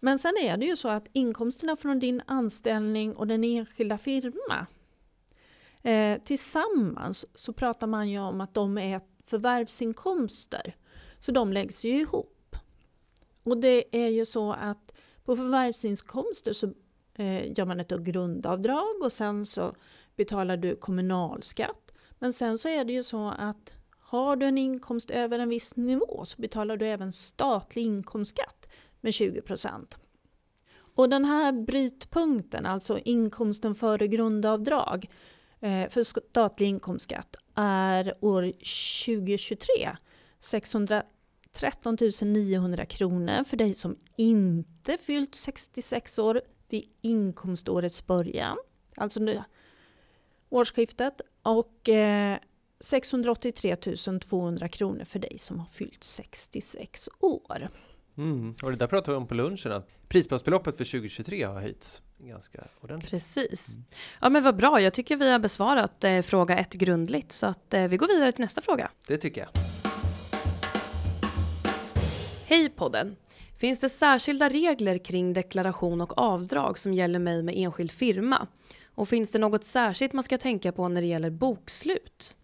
Men 0.00 0.18
sen 0.18 0.32
är 0.42 0.56
det 0.56 0.66
ju 0.66 0.76
så 0.76 0.88
att 0.88 1.08
inkomsterna 1.12 1.76
från 1.76 1.98
din 1.98 2.22
anställning 2.26 3.16
och 3.16 3.26
den 3.26 3.44
enskilda 3.44 3.98
firma 3.98 4.66
eh, 5.82 6.18
tillsammans 6.22 7.26
så 7.34 7.52
pratar 7.52 7.86
man 7.86 8.10
ju 8.10 8.18
om 8.18 8.40
att 8.40 8.54
de 8.54 8.78
är 8.78 9.00
förvärvsinkomster. 9.24 10.76
Så 11.18 11.32
de 11.32 11.52
läggs 11.52 11.84
ju 11.84 12.00
ihop. 12.00 12.56
Och 13.42 13.58
det 13.58 14.04
är 14.04 14.08
ju 14.08 14.24
så 14.24 14.52
att 14.52 14.92
på 15.24 15.36
förvärvsinkomster 15.36 16.52
så 16.52 16.66
eh, 17.14 17.58
gör 17.58 17.64
man 17.64 17.80
ett 17.80 17.90
grundavdrag 17.90 19.02
och 19.02 19.12
sen 19.12 19.46
så 19.46 19.74
betalar 20.16 20.56
du 20.56 20.76
kommunalskatt. 20.76 21.92
Men 22.18 22.32
sen 22.32 22.58
så 22.58 22.68
är 22.68 22.84
det 22.84 22.92
ju 22.92 23.02
så 23.02 23.28
att 23.38 23.74
har 23.98 24.36
du 24.36 24.46
en 24.46 24.58
inkomst 24.58 25.10
över 25.10 25.38
en 25.38 25.48
viss 25.48 25.76
nivå 25.76 26.24
så 26.24 26.40
betalar 26.40 26.76
du 26.76 26.86
även 26.86 27.12
statlig 27.12 27.82
inkomstskatt 27.82 28.68
med 29.00 29.14
20 29.14 29.42
Och 30.94 31.08
den 31.08 31.24
här 31.24 31.52
brytpunkten, 31.52 32.66
alltså 32.66 32.98
inkomsten 32.98 33.74
före 33.74 34.06
grundavdrag 34.06 35.10
eh, 35.60 35.88
för 35.88 36.02
statlig 36.02 36.66
inkomstskatt 36.66 37.36
är 37.54 38.14
år 38.20 38.52
2023 39.04 39.96
613 41.52 42.32
900 42.32 42.84
kronor 42.84 43.44
för 43.44 43.56
dig 43.56 43.74
som 43.74 43.96
inte 44.16 44.96
fyllt 44.96 45.34
66 45.34 46.18
år 46.18 46.40
vid 46.68 46.84
inkomstårets 47.00 48.06
början, 48.06 48.56
alltså 48.96 49.20
nu 49.20 49.42
årsskiftet, 50.48 51.20
och 51.42 51.88
eh, 51.88 52.38
683 52.80 53.76
200 54.20 54.68
kronor 54.68 55.04
för 55.04 55.18
dig 55.18 55.38
som 55.38 55.58
har 55.58 55.66
fyllt 55.66 56.04
66 56.04 57.08
år. 57.20 57.68
Mm. 58.16 58.54
Och 58.62 58.70
det 58.70 58.76
där 58.76 58.86
pratade 58.86 59.10
vi 59.10 59.16
om 59.16 59.26
på 59.26 59.34
lunchen, 59.34 59.72
att 59.72 59.88
prisbasbeloppet 60.08 60.76
för 60.76 60.84
2023 60.84 61.42
har 61.42 61.60
höjts 61.60 62.02
ganska 62.18 62.64
ordentligt. 62.80 63.10
Precis. 63.10 63.76
Ja 64.20 64.28
men 64.28 64.42
vad 64.42 64.56
bra, 64.56 64.80
jag 64.80 64.94
tycker 64.94 65.16
vi 65.16 65.32
har 65.32 65.38
besvarat 65.38 66.04
eh, 66.04 66.22
fråga 66.22 66.58
ett 66.58 66.72
grundligt 66.72 67.32
så 67.32 67.46
att 67.46 67.74
eh, 67.74 67.84
vi 67.84 67.96
går 67.96 68.08
vidare 68.08 68.32
till 68.32 68.42
nästa 68.42 68.60
fråga. 68.60 68.90
Det 69.08 69.16
tycker 69.16 69.40
jag. 69.40 69.81
Hej 72.52 72.68
podden! 72.68 73.16
Finns 73.60 73.80
det 73.80 73.88
särskilda 73.88 74.48
regler 74.48 74.98
kring 74.98 75.32
deklaration 75.32 76.00
och 76.00 76.18
avdrag 76.18 76.78
som 76.78 76.94
gäller 76.94 77.18
mig 77.18 77.42
med 77.42 77.54
enskild 77.56 77.90
firma? 77.90 78.46
Och 78.94 79.08
finns 79.08 79.30
det 79.30 79.38
något 79.38 79.64
särskilt 79.64 80.12
man 80.12 80.22
ska 80.22 80.38
tänka 80.38 80.72
på 80.72 80.88
när 80.88 81.00
det 81.00 81.06
gäller 81.06 81.30
bokslut? 81.30 82.36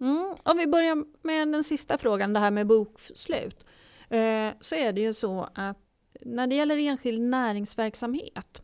Mm, 0.00 0.34
om 0.42 0.56
vi 0.56 0.66
börjar 0.66 1.04
med 1.22 1.48
den 1.48 1.64
sista 1.64 1.98
frågan, 1.98 2.32
det 2.32 2.40
här 2.40 2.50
med 2.50 2.66
bokslut. 2.66 3.66
Eh, 4.10 4.50
så 4.60 4.74
är 4.74 4.92
det 4.92 5.00
ju 5.00 5.14
så 5.14 5.48
att 5.54 5.78
när 6.20 6.46
det 6.46 6.54
gäller 6.54 6.76
enskild 6.76 7.22
näringsverksamhet 7.22 8.62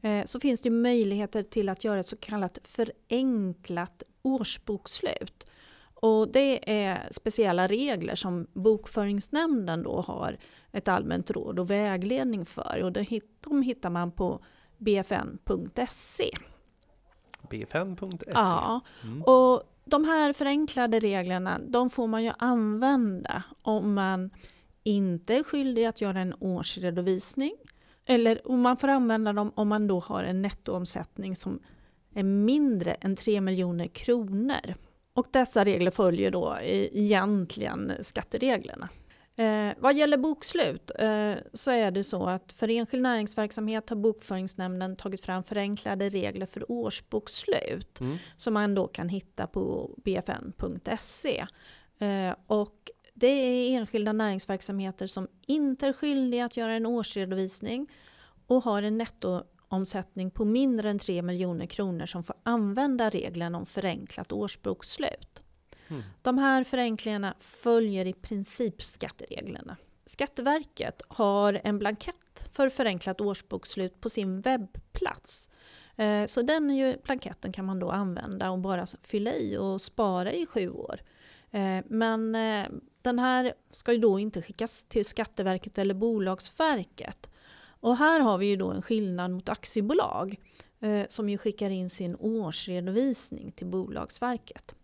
eh, 0.00 0.24
så 0.24 0.40
finns 0.40 0.60
det 0.60 0.70
möjligheter 0.70 1.42
till 1.42 1.68
att 1.68 1.84
göra 1.84 2.00
ett 2.00 2.06
så 2.06 2.16
kallat 2.16 2.58
förenklat 2.62 4.02
årsbokslut. 4.22 5.46
Och 6.02 6.28
det 6.28 6.82
är 6.84 7.08
speciella 7.10 7.66
regler 7.66 8.14
som 8.14 8.46
Bokföringsnämnden 8.52 9.82
då 9.82 10.00
har 10.00 10.38
ett 10.72 10.88
allmänt 10.88 11.30
råd 11.30 11.58
och 11.58 11.70
vägledning 11.70 12.46
för. 12.46 12.82
Och 12.82 12.92
de 12.92 13.62
hittar 13.62 13.90
man 13.90 14.10
på 14.10 14.44
bfn.se. 14.78 16.30
bfn.se? 17.50 18.30
Ja, 18.34 18.80
mm. 19.02 19.22
och 19.22 19.62
de 19.84 20.04
här 20.04 20.32
förenklade 20.32 21.00
reglerna 21.00 21.58
de 21.68 21.90
får 21.90 22.06
man 22.06 22.24
ju 22.24 22.32
använda 22.38 23.42
om 23.62 23.94
man 23.94 24.30
inte 24.82 25.34
är 25.34 25.42
skyldig 25.42 25.84
att 25.84 26.00
göra 26.00 26.20
en 26.20 26.34
årsredovisning. 26.40 27.52
Eller 28.06 28.50
om 28.50 28.60
man 28.60 28.76
får 28.76 28.88
använda 28.88 29.32
dem 29.32 29.52
om 29.54 29.68
man 29.68 29.86
då 29.86 30.00
har 30.00 30.24
en 30.24 30.42
nettoomsättning 30.42 31.36
som 31.36 31.60
är 32.14 32.22
mindre 32.22 32.94
än 32.94 33.16
3 33.16 33.40
miljoner 33.40 33.86
kronor. 33.86 34.74
Och 35.14 35.26
dessa 35.30 35.64
regler 35.64 35.90
följer 35.90 36.30
då 36.30 36.56
egentligen 36.62 37.92
skattereglerna. 38.00 38.88
Eh, 39.36 39.74
vad 39.78 39.96
gäller 39.96 40.16
bokslut 40.16 40.90
eh, 40.98 41.34
så 41.52 41.70
är 41.70 41.90
det 41.90 42.04
så 42.04 42.24
att 42.26 42.52
för 42.52 42.70
enskild 42.70 43.02
näringsverksamhet 43.02 43.88
har 43.88 43.96
Bokföringsnämnden 43.96 44.96
tagit 44.96 45.24
fram 45.24 45.44
förenklade 45.44 46.08
regler 46.08 46.46
för 46.46 46.70
årsbokslut 46.70 48.00
mm. 48.00 48.18
som 48.36 48.54
man 48.54 48.74
då 48.74 48.86
kan 48.86 49.08
hitta 49.08 49.46
på 49.46 49.94
bfn.se. 50.04 51.46
Eh, 51.98 52.34
och 52.46 52.90
det 53.14 53.26
är 53.26 53.70
enskilda 53.70 54.12
näringsverksamheter 54.12 55.06
som 55.06 55.28
inte 55.46 55.86
är 55.86 55.92
skyldiga 55.92 56.44
att 56.44 56.56
göra 56.56 56.72
en 56.72 56.86
årsredovisning 56.86 57.90
och 58.46 58.64
har 58.64 58.82
en 58.82 58.98
nettoomsättning 59.72 60.30
på 60.30 60.44
mindre 60.44 60.90
än 60.90 60.98
3 60.98 61.22
miljoner 61.22 61.66
kronor 61.66 62.06
som 62.06 62.22
får 62.22 62.36
använda 62.42 63.10
reglerna 63.10 63.58
om 63.58 63.66
förenklat 63.66 64.32
årsbokslut. 64.32 65.42
Mm. 65.88 66.02
De 66.22 66.38
här 66.38 66.64
förenklingarna 66.64 67.34
följer 67.38 68.06
i 68.06 68.12
princip 68.12 68.82
skattereglerna. 68.82 69.76
Skatteverket 70.04 71.02
har 71.08 71.60
en 71.64 71.78
blankett 71.78 72.48
för 72.52 72.68
förenklat 72.68 73.20
årsbokslut 73.20 74.00
på 74.00 74.10
sin 74.10 74.40
webbplats. 74.40 75.50
Eh, 75.96 76.26
så 76.26 76.42
den 76.42 76.96
blanketten 77.04 77.52
kan 77.52 77.64
man 77.64 77.78
då 77.78 77.90
använda 77.90 78.50
och 78.50 78.58
bara 78.58 78.86
fylla 79.02 79.34
i 79.34 79.56
och 79.56 79.80
spara 79.80 80.32
i 80.32 80.46
sju 80.46 80.70
år. 80.70 81.00
Eh, 81.50 81.84
men 81.88 82.34
eh, 82.34 82.66
den 83.02 83.18
här 83.18 83.54
ska 83.70 83.92
ju 83.92 83.98
då 83.98 84.18
inte 84.18 84.42
skickas 84.42 84.84
till 84.88 85.04
Skatteverket 85.04 85.78
eller 85.78 85.94
Bolagsverket. 85.94 87.31
Och 87.82 87.96
här 87.96 88.20
har 88.20 88.38
vi 88.38 88.46
ju 88.46 88.56
då 88.56 88.70
en 88.70 88.82
skillnad 88.82 89.30
mot 89.30 89.48
aktiebolag 89.48 90.40
som 91.08 91.28
ju 91.28 91.38
skickar 91.38 91.70
in 91.70 91.90
sin 91.90 92.16
årsredovisning 92.16 93.52
till 93.52 93.66
Bolagsverket. 93.66 94.74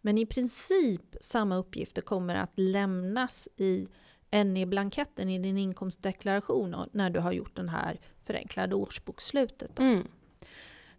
Men 0.00 0.18
i 0.18 0.26
princip 0.26 1.16
samma 1.20 1.56
uppgifter 1.56 2.02
kommer 2.02 2.34
att 2.34 2.52
lämnas 2.54 3.48
i 3.56 3.88
NE-blanketten 4.30 5.28
i 5.28 5.38
din 5.38 5.58
inkomstdeklaration 5.58 6.76
när 6.92 7.10
du 7.10 7.20
har 7.20 7.32
gjort 7.32 7.56
den 7.56 7.68
här 7.68 8.00
förenklade 8.24 8.74
årsbokslutet. 8.74 9.78
Mm. 9.78 10.06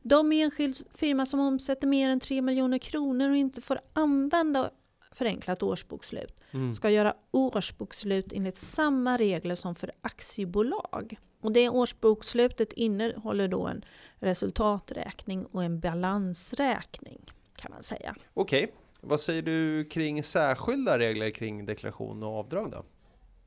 De 0.01 0.31
enskild 0.31 0.77
firma 0.93 1.25
som 1.25 1.39
omsätter 1.39 1.87
mer 1.87 2.09
än 2.09 2.19
3 2.19 2.41
miljoner 2.41 2.77
kronor 2.77 3.29
och 3.29 3.37
inte 3.37 3.61
får 3.61 3.79
använda 3.93 4.71
förenklat 5.11 5.63
årsbokslut 5.63 6.41
mm. 6.51 6.73
ska 6.73 6.89
göra 6.89 7.15
årsbokslut 7.31 8.33
enligt 8.33 8.57
samma 8.57 9.17
regler 9.17 9.55
som 9.55 9.75
för 9.75 9.91
aktiebolag. 10.01 11.17
Och 11.41 11.51
det 11.51 11.69
årsbokslutet 11.69 12.73
innehåller 12.73 13.47
då 13.47 13.67
en 13.67 13.85
resultaträkning 14.19 15.45
och 15.45 15.63
en 15.63 15.79
balansräkning 15.79 17.25
kan 17.55 17.71
man 17.71 17.83
säga. 17.83 18.15
Okej, 18.33 18.63
okay. 18.63 18.75
Vad 19.01 19.21
säger 19.21 19.41
du 19.41 19.85
kring 19.85 20.23
särskilda 20.23 20.99
regler 20.99 21.29
kring 21.29 21.65
deklaration 21.65 22.23
och 22.23 22.29
avdrag 22.29 22.71
då? 22.71 22.85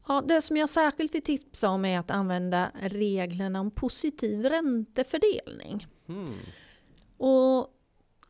Ja, 0.09 0.23
det 0.29 0.43
som 0.43 0.57
jag 0.57 0.69
särskilt 0.69 1.15
vill 1.15 1.23
tipsa 1.23 1.69
om 1.69 1.85
är 1.85 1.99
att 1.99 2.11
använda 2.11 2.71
reglerna 2.81 3.61
om 3.61 3.71
positiv 3.71 4.45
räntefördelning. 4.45 5.87
Hmm. 6.07 6.39
Och 7.17 7.69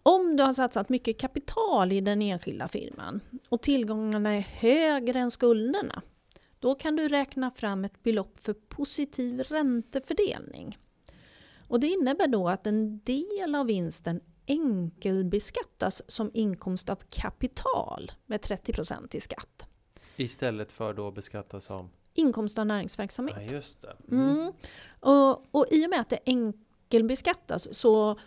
om 0.07 0.37
du 0.37 0.43
har 0.43 0.53
satsat 0.53 0.89
mycket 0.89 1.21
kapital 1.21 1.93
i 1.93 2.01
den 2.01 2.23
enskilda 2.23 2.69
firman 2.69 3.21
och 3.49 3.63
tillgångarna 3.63 4.31
är 4.35 4.41
högre 4.41 5.19
än 5.19 5.31
skulderna, 5.31 6.03
då 6.59 6.75
kan 6.75 6.97
du 6.97 7.09
räkna 7.09 7.51
fram 7.51 7.85
ett 7.85 8.03
belopp 8.03 8.39
för 8.39 8.53
positiv 8.53 9.41
räntefördelning. 9.41 10.79
Och 11.69 11.81
det 11.81 11.87
innebär 11.87 12.27
då 12.27 12.49
att 12.49 12.67
en 12.67 12.99
del 12.99 13.55
av 13.55 13.67
vinsten 13.67 14.21
enkelbeskattas 14.47 16.03
som 16.07 16.31
inkomst 16.35 16.91
av 16.91 16.99
kapital 17.09 18.13
med 18.27 18.43
30 18.43 19.17
i 19.17 19.21
skatt. 19.21 19.67
Istället 20.17 20.73
för 20.73 20.95
då 20.95 21.11
beskattas 21.11 21.65
som? 21.65 21.91
Inkomst 22.15 22.59
av 22.59 22.67
näringsverksamhet. 22.67 23.37
Ja, 23.41 23.55
just 23.55 23.83
det. 23.83 23.97
Mm. 24.11 24.31
Mm. 24.31 24.53
Och, 25.01 25.55
och 25.55 25.67
i 25.71 25.87
och 25.87 25.91
med 25.91 26.01
att 26.01 26.11
det 26.11 26.19
enkelbeskattas 26.27 27.75
så 27.75 28.19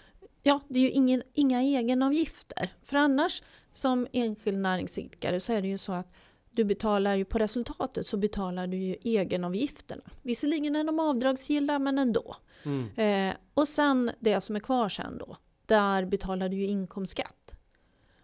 ja, 0.44 0.60
det 0.68 0.80
är 0.80 0.84
ju 0.84 0.92
ingen, 0.92 1.24
inga 1.34 1.62
egenavgifter. 1.62 2.70
För 2.84 2.98
annars 2.98 3.44
som 3.72 4.08
enskild 4.14 4.58
näringsidkare 4.58 5.40
så 5.40 5.54
är 5.54 5.62
det 5.62 5.68
ju 5.68 5.78
så 5.78 5.94
att 5.94 6.14
du 6.52 6.64
betalar 6.64 7.16
ju 7.16 7.26
på 7.26 7.38
resultatet 7.38 8.06
så 8.06 8.18
betalar 8.18 8.68
du 8.68 8.78
ju 8.78 8.96
egenavgifterna. 9.04 10.04
Visserligen 10.22 10.76
är 10.76 10.84
de 10.84 11.00
avdragsgilla 11.00 11.80
men 11.80 11.98
ändå. 12.00 12.36
Mm. 12.64 12.90
Eh, 12.96 13.36
och 13.54 13.68
sen 13.68 14.12
det 14.20 14.42
som 14.42 14.56
är 14.56 14.60
kvar 14.60 14.90
sen 14.90 15.18
då, 15.18 15.38
där 15.66 16.06
betalar 16.06 16.50
du 16.50 16.58
ju 16.58 16.68
inkomstskatt. 16.68 17.54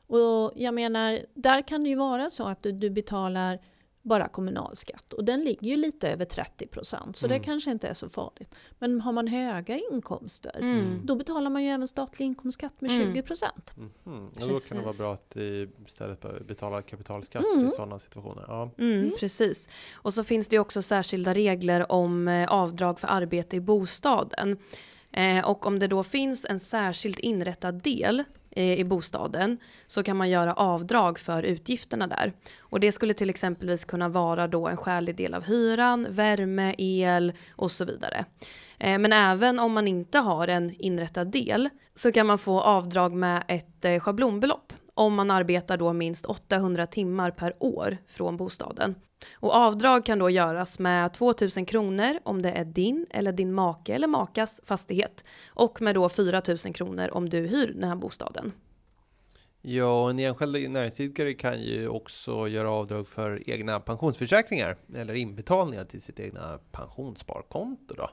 Och 0.08 0.54
jag 0.56 0.74
menar, 0.74 1.20
där 1.34 1.62
kan 1.68 1.84
det 1.84 1.90
ju 1.90 1.96
vara 1.96 2.30
så 2.30 2.44
att 2.44 2.64
du, 2.64 2.72
du 2.72 2.90
betalar 2.90 3.60
bara 4.06 4.28
kommunalskatt 4.28 5.14
och 5.14 5.26
den 5.26 5.42
ligger 5.44 5.68
ju 5.70 5.78
lite 5.78 6.10
över 6.12 6.26
30 6.26 6.68
procent 6.68 7.16
så 7.18 7.26
Mm. 7.26 7.38
det 7.40 7.44
kanske 7.46 7.72
inte 7.72 7.88
är 7.88 7.94
så 7.94 8.10
farligt. 8.10 8.56
Men 8.80 9.02
har 9.02 9.12
man 9.12 9.28
höga 9.28 9.78
inkomster 9.92 10.58
Mm. 10.60 11.02
då 11.04 11.16
betalar 11.16 11.50
man 11.50 11.64
ju 11.64 11.70
även 11.70 11.88
statlig 11.88 12.26
inkomstskatt 12.26 12.82
med 12.82 12.92
Mm. 12.92 13.14
20 13.14 13.22
procent. 13.22 13.72
Mhm. 14.06 14.28
Och 14.42 14.48
då 14.50 14.60
kan 14.60 14.78
det 14.78 14.84
vara 14.84 14.94
bra 14.98 15.14
att 15.14 15.36
istället 15.88 16.22
be- 16.22 16.44
betala 16.48 16.82
kapitalskatt 16.82 17.44
Mm. 17.56 17.68
i 17.68 17.72
sådana 17.72 18.00
situationer. 18.00 18.46
Ja. 18.48 18.72
Mm, 18.78 19.00
Mm. 19.00 19.12
Precis. 19.20 19.70
Och 19.94 20.14
så 20.14 20.24
finns 20.24 20.48
det 20.48 20.60
också 20.60 20.82
särskilda 20.82 21.34
regler 21.34 21.92
om 21.92 22.28
eh, 22.28 22.48
avdrag 22.52 23.00
för 23.00 23.08
arbete 23.08 23.56
i 23.56 23.60
bostaden. 23.60 24.58
Eh, 25.12 25.50
och 25.50 25.66
om 25.66 25.80
det 25.80 25.88
då 25.88 26.04
finns 26.04 26.46
en 26.50 26.60
särskilt 26.60 27.20
inrättad 27.20 27.72
del 27.82 28.24
Eh, 28.56 28.80
i 28.80 28.84
bostaden 28.84 29.58
så 29.88 30.04
kan 30.04 30.18
man 30.18 30.30
göra 30.30 30.54
avdrag 30.54 31.20
för 31.20 31.44
utgifterna 31.44 32.08
där. 32.08 32.34
Och 32.60 32.80
det 32.80 32.92
skulle 32.92 33.14
till 33.14 33.30
exempelvis 33.30 33.86
kunna 33.86 34.10
vara 34.10 34.48
då 34.48 34.68
en 34.68 34.78
skälig 34.78 35.16
del 35.16 35.34
av 35.34 35.44
hyran, 35.44 36.08
värme, 36.10 36.76
el 36.78 37.34
och 37.56 37.72
så 37.72 37.86
vidare. 37.86 38.26
Eh, 38.80 39.00
men 39.00 39.14
även 39.14 39.60
om 39.60 39.74
man 39.74 39.88
inte 39.88 40.20
har 40.20 40.48
en 40.48 40.76
inrättad 40.80 41.32
del 41.32 41.70
så 41.96 42.12
kan 42.12 42.28
man 42.28 42.38
få 42.38 42.62
avdrag 42.62 43.14
med 43.14 43.44
ett 43.48 43.86
eh, 43.86 44.00
schablonbelopp 44.00 44.74
om 44.94 45.14
man 45.14 45.32
arbetar 45.32 45.78
då 45.78 45.94
minst 45.94 46.26
800 46.26 46.88
timmar 46.88 47.32
per 47.32 47.54
år 47.60 47.98
från 48.08 48.38
bostaden. 48.38 48.96
Och 49.34 49.56
avdrag 49.56 50.06
kan 50.06 50.20
då 50.20 50.30
göras 50.30 50.80
med 50.80 51.14
2000 51.14 51.66
kronor 51.66 52.20
om 52.24 52.42
det 52.42 52.52
är 52.52 52.66
din 52.66 53.06
eller 53.10 53.32
din 53.32 53.54
make 53.54 53.94
eller 53.94 54.08
makas 54.08 54.62
fastighet 54.64 55.26
och 55.48 55.82
med 55.82 55.96
då 55.96 56.10
4000 56.10 56.74
kronor 56.74 57.10
om 57.12 57.30
du 57.30 57.38
hyr 57.38 57.74
den 57.74 57.90
här 57.90 57.96
bostaden. 57.96 58.52
Ja, 59.66 60.10
en 60.10 60.20
enskild 60.20 60.72
näringsidkare 60.72 61.34
kan 61.34 61.62
ju 61.62 61.88
också 61.88 62.48
göra 62.48 62.72
avdrag 62.72 63.08
för 63.08 63.50
egna 63.50 63.80
pensionsförsäkringar 63.80 64.76
eller 64.96 65.14
inbetalningar 65.14 65.86
till 65.86 66.02
sitt 66.02 66.20
egna 66.20 66.60
pensionssparkonto. 66.72 67.96
Då. 67.96 68.10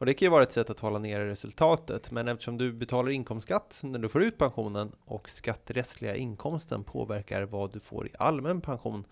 Och 0.00 0.06
det 0.06 0.14
kan 0.14 0.26
ju 0.26 0.30
vara 0.30 0.42
ett 0.42 0.52
sätt 0.52 0.70
att 0.70 0.80
hålla 0.80 0.98
nere 0.98 1.30
resultatet, 1.30 2.10
men 2.10 2.28
eftersom 2.28 2.58
du 2.58 2.72
betalar 2.72 3.10
inkomstskatt 3.10 3.80
när 3.82 3.98
du 3.98 4.08
får 4.08 4.22
ut 4.22 4.38
pensionen 4.38 4.92
och 5.04 5.30
skatterättsliga 5.30 6.16
inkomsten 6.16 6.84
påverkar 6.84 7.42
vad 7.42 7.72
du 7.72 7.80
får 7.80 8.06
i 8.06 8.10
allmän 8.18 8.60
pension 8.60 9.04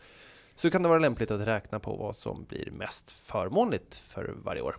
så 0.55 0.71
kan 0.71 0.83
det 0.83 0.89
vara 0.89 0.99
lämpligt 0.99 1.31
att 1.31 1.47
räkna 1.47 1.81
på 1.81 1.97
vad 1.97 2.17
som 2.17 2.45
blir 2.45 2.71
mest 2.71 3.11
förmånligt 3.11 3.97
för 3.97 4.35
varje 4.45 4.63
år. 4.63 4.77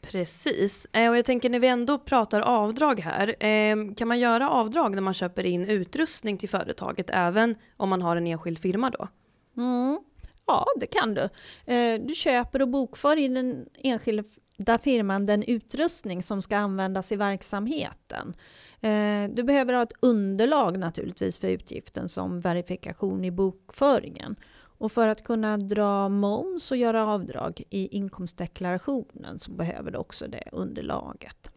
Precis, 0.00 0.86
Eh, 0.92 1.10
och 1.10 1.16
jag 1.16 1.24
tänker 1.24 1.50
när 1.50 1.58
vi 1.60 1.68
ändå 1.68 1.98
pratar 1.98 2.40
avdrag 2.40 3.00
här, 3.00 3.44
eh, 3.44 3.94
kan 3.96 4.08
man 4.08 4.18
göra 4.18 4.50
avdrag 4.50 4.94
när 4.94 5.02
man 5.02 5.14
köper 5.14 5.46
in 5.46 5.64
utrustning 5.64 6.38
till 6.38 6.48
företaget 6.48 7.10
även 7.10 7.54
om 7.76 7.88
man 7.88 8.02
har 8.02 8.16
en 8.16 8.26
enskild 8.26 8.58
firma 8.58 8.90
då? 8.90 9.08
Mm. 9.56 10.00
Ja, 10.46 10.66
det 10.76 10.86
kan 10.86 11.14
du. 11.14 11.28
Eh, 11.74 12.00
Du 12.00 12.14
köper 12.14 12.62
och 12.62 12.68
bokför 12.68 13.18
i 13.18 13.28
den 13.28 13.68
enskilda 13.78 14.22
där 14.64 14.78
firman 14.78 15.26
den 15.26 15.42
utrustning 15.42 16.22
som 16.22 16.42
ska 16.42 16.56
användas 16.56 17.12
i 17.12 17.16
verksamheten. 17.16 18.34
Eh, 18.80 19.30
du 19.30 19.42
behöver 19.42 19.74
ha 19.74 19.82
ett 19.82 19.92
underlag 20.00 20.78
naturligtvis 20.78 21.38
för 21.38 21.48
utgiften 21.48 22.08
som 22.08 22.40
verifikation 22.40 23.24
i 23.24 23.30
bokföringen. 23.30 24.36
Och 24.78 24.92
för 24.92 25.08
att 25.08 25.24
kunna 25.24 25.56
dra 25.56 26.08
moms 26.08 26.70
och 26.70 26.76
göra 26.76 27.06
avdrag 27.06 27.62
i 27.70 27.96
inkomstdeklarationen 27.96 29.38
så 29.38 29.50
behöver 29.50 29.90
du 29.90 29.98
också 29.98 30.28
det 30.28 30.48
underlaget. 30.52 31.50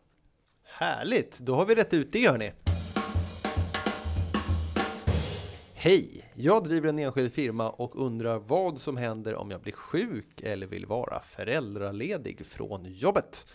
Härligt, 0.64 1.40
då 1.40 1.56
har 1.56 1.66
vi 1.66 1.76
rätt 1.76 1.94
ut 1.94 2.12
det 2.12 2.28
hörni. 2.28 2.52
Hej! 5.74 6.23
Jag 6.36 6.63
driver 6.63 6.90
en 6.90 7.00
enskild 7.00 7.34
firma 7.34 7.70
och 7.70 8.06
undrar 8.06 8.40
vad 8.40 8.80
som 8.80 8.98
händer 8.98 9.36
om 9.36 9.52
jag 9.52 9.62
blir 9.62 9.74
sjuk 9.74 10.42
eller 10.42 10.68
vill 10.68 10.86
vara 10.86 11.20
föräldraledig 11.20 12.46
från 12.46 12.86
jobbet. 12.86 13.54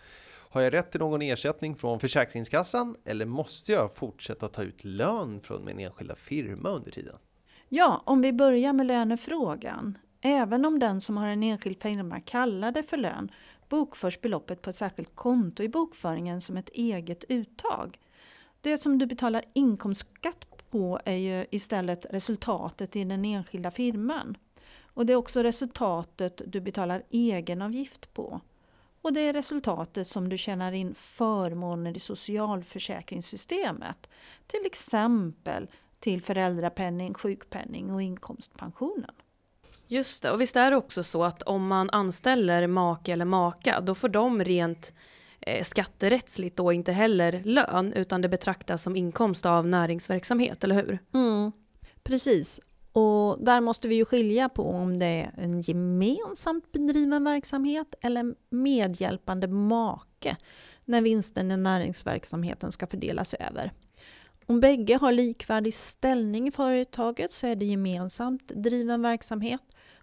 Har 0.50 0.61
jag 0.61 0.73
rätt 0.73 0.90
till 0.90 1.00
någon 1.00 1.23
ersättning 1.23 1.76
från 1.76 2.00
Försäkringskassan 2.00 2.97
eller 3.04 3.26
måste 3.26 3.73
jag 3.73 3.95
fortsätta 3.95 4.49
ta 4.49 4.62
ut 4.62 4.84
lön 4.84 5.41
från 5.41 5.64
min 5.64 5.78
enskilda 5.78 6.14
firma 6.14 6.69
under 6.69 6.91
tiden? 6.91 7.17
Ja, 7.69 8.02
om 8.06 8.23
vi 8.23 8.32
börjar 8.32 8.73
med 8.73 8.86
lönefrågan. 8.86 9.99
Även 10.21 10.64
om 10.64 10.78
den 10.78 11.00
som 11.00 11.17
har 11.17 11.26
en 11.26 11.43
enskild 11.43 11.82
firma 11.82 12.21
kallar 12.21 12.73
det 12.73 12.82
för 12.82 12.97
lön 12.97 13.30
bokförs 13.69 14.21
beloppet 14.21 14.62
på 14.62 14.71
ett 14.71 14.76
särskilt 14.76 15.14
konto 15.14 15.62
i 15.62 15.69
bokföringen 15.69 16.41
som 16.41 16.56
ett 16.56 16.69
eget 16.69 17.25
uttag. 17.28 17.99
Det 18.60 18.78
som 18.78 18.99
du 18.99 19.06
betalar 19.06 19.45
inkomstskatt 19.52 20.48
på 20.71 21.00
är 21.04 21.17
ju 21.17 21.47
istället 21.50 22.07
resultatet 22.11 22.97
i 22.97 23.04
den 23.04 23.25
enskilda 23.25 23.71
firman. 23.71 24.37
Och 24.83 25.07
det 25.07 25.13
är 25.13 25.17
också 25.17 25.43
resultatet 25.43 26.41
du 26.47 26.61
betalar 26.61 27.02
egenavgift 27.11 28.15
på. 28.15 28.41
Och 29.02 29.13
det 29.13 29.21
är 29.21 29.33
resultatet 29.33 30.07
som 30.07 30.28
du 30.28 30.39
tjänar 30.39 30.73
in 30.73 30.95
förmåner 30.95 31.97
i 31.97 32.00
socialförsäkringssystemet. 32.00 34.09
Till 34.47 34.67
exempel 34.67 35.69
till 36.00 36.23
föräldrapenning, 36.23 37.15
sjukpenning 37.15 37.93
och 37.93 38.02
inkomstpensionen. 38.02 39.15
Just 39.87 40.23
det, 40.23 40.31
och 40.31 40.41
visst 40.41 40.57
är 40.57 40.71
det 40.71 40.76
också 40.76 41.04
så 41.04 41.25
att 41.25 41.43
om 41.43 41.67
man 41.67 41.91
anställer 41.91 42.67
make 42.67 43.13
eller 43.13 43.25
maka, 43.25 43.81
då 43.81 43.95
får 43.95 44.09
de 44.09 44.45
rent 44.45 44.93
Eh, 45.49 45.63
skatterättsligt 45.63 46.56
då 46.56 46.73
inte 46.73 46.93
heller 46.93 47.43
lön, 47.45 47.93
utan 47.93 48.23
det 48.23 48.28
betraktas 48.28 48.82
som 48.82 48.97
inkomst 48.97 49.47
av 49.47 49.67
näringsverksamhet, 49.67 50.65
eller 50.65 50.75
hur? 50.75 50.99
Mm, 51.15 51.52
precis. 52.02 52.61
Och 52.93 53.45
där 53.45 53.61
måste 53.61 53.89
vi 53.89 53.95
ju 53.95 54.04
skilja 54.04 54.49
på 54.49 54.71
om 54.71 54.99
det 54.99 55.06
är 55.06 55.32
en 55.37 55.61
gemensamt 55.61 56.73
bedriven 56.73 57.25
verksamhet 57.25 57.95
eller 58.00 58.21
en 58.21 58.34
medhjälpande 58.50 59.49
make 59.49 60.37
när 60.84 61.00
vinsten 61.00 61.50
i 61.50 61.56
näringsverksamheten 61.56 62.73
ska 62.73 62.87
fördelas 62.87 63.34
över. 63.34 63.73
Om 64.47 64.61
bägge 64.61 64.97
har 64.97 65.13
likvärdig 65.13 65.75
ställning 65.75 66.49
i 66.49 66.50
företaget 66.50 67.32
så 67.32 67.47
är 67.47 67.56
det 67.56 67.65
gemensamt 67.65 68.49
driven 68.49 69.02
verksamhet 69.02 69.63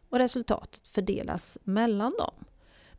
och 0.09 0.17
resultatet 0.17 0.87
fördelas 0.87 1.57
mellan 1.63 2.13
dem. 2.17 2.33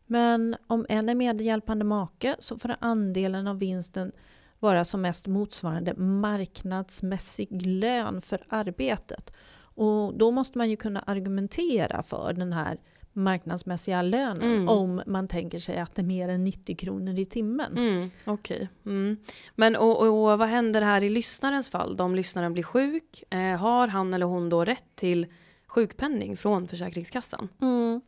Men 0.06 0.56
om 0.66 0.86
en 0.88 1.08
är 1.08 1.14
medhjälpande 1.14 1.84
make 1.84 2.36
så 2.38 2.58
får 2.58 2.76
andelen 2.78 3.46
av 3.46 3.58
vinsten 3.58 4.12
vara 4.58 4.84
som 4.84 5.00
mest 5.02 5.26
motsvarande 5.26 5.94
marknadsmässig 5.94 7.66
lön 7.66 8.20
för 8.20 8.44
arbetet. 8.48 9.32
Och 9.58 10.18
då 10.18 10.30
måste 10.30 10.58
man 10.58 10.70
ju 10.70 10.76
kunna 10.76 11.00
argumentera 11.00 12.02
för 12.02 12.32
den 12.32 12.52
här 12.52 12.78
marknadsmässiga 13.12 14.02
lönen 14.02 14.42
Mm. 14.42 14.68
om 14.68 15.02
man 15.06 15.28
tänker 15.28 15.58
sig 15.58 15.78
att 15.78 15.94
det 15.94 16.02
är 16.02 16.06
mer 16.06 16.28
än 16.28 16.44
90 16.44 16.76
kronor 16.76 17.18
i 17.18 17.24
timmen. 17.24 17.76
Mm, 17.78 18.10
Okej. 18.24 18.68
Mm. 18.86 19.16
Men 19.54 19.76
och, 19.76 20.02
och 20.02 20.38
vad 20.38 20.48
händer 20.48 20.82
här 20.82 21.02
i 21.02 21.08
lyssnarens 21.10 21.70
fall? 21.70 22.00
Om 22.00 22.14
lyssnaren 22.14 22.52
blir 22.52 22.62
sjuk, 22.62 23.24
eh, 23.30 23.56
har 23.56 23.88
han 23.88 24.14
eller 24.14 24.26
hon 24.26 24.48
då 24.48 24.64
rätt 24.64 24.96
till 24.96 25.26
sjukpenning 25.66 26.36
från 26.36 26.68
Försäkringskassan? 26.68 27.48
Mm. 27.60 28.00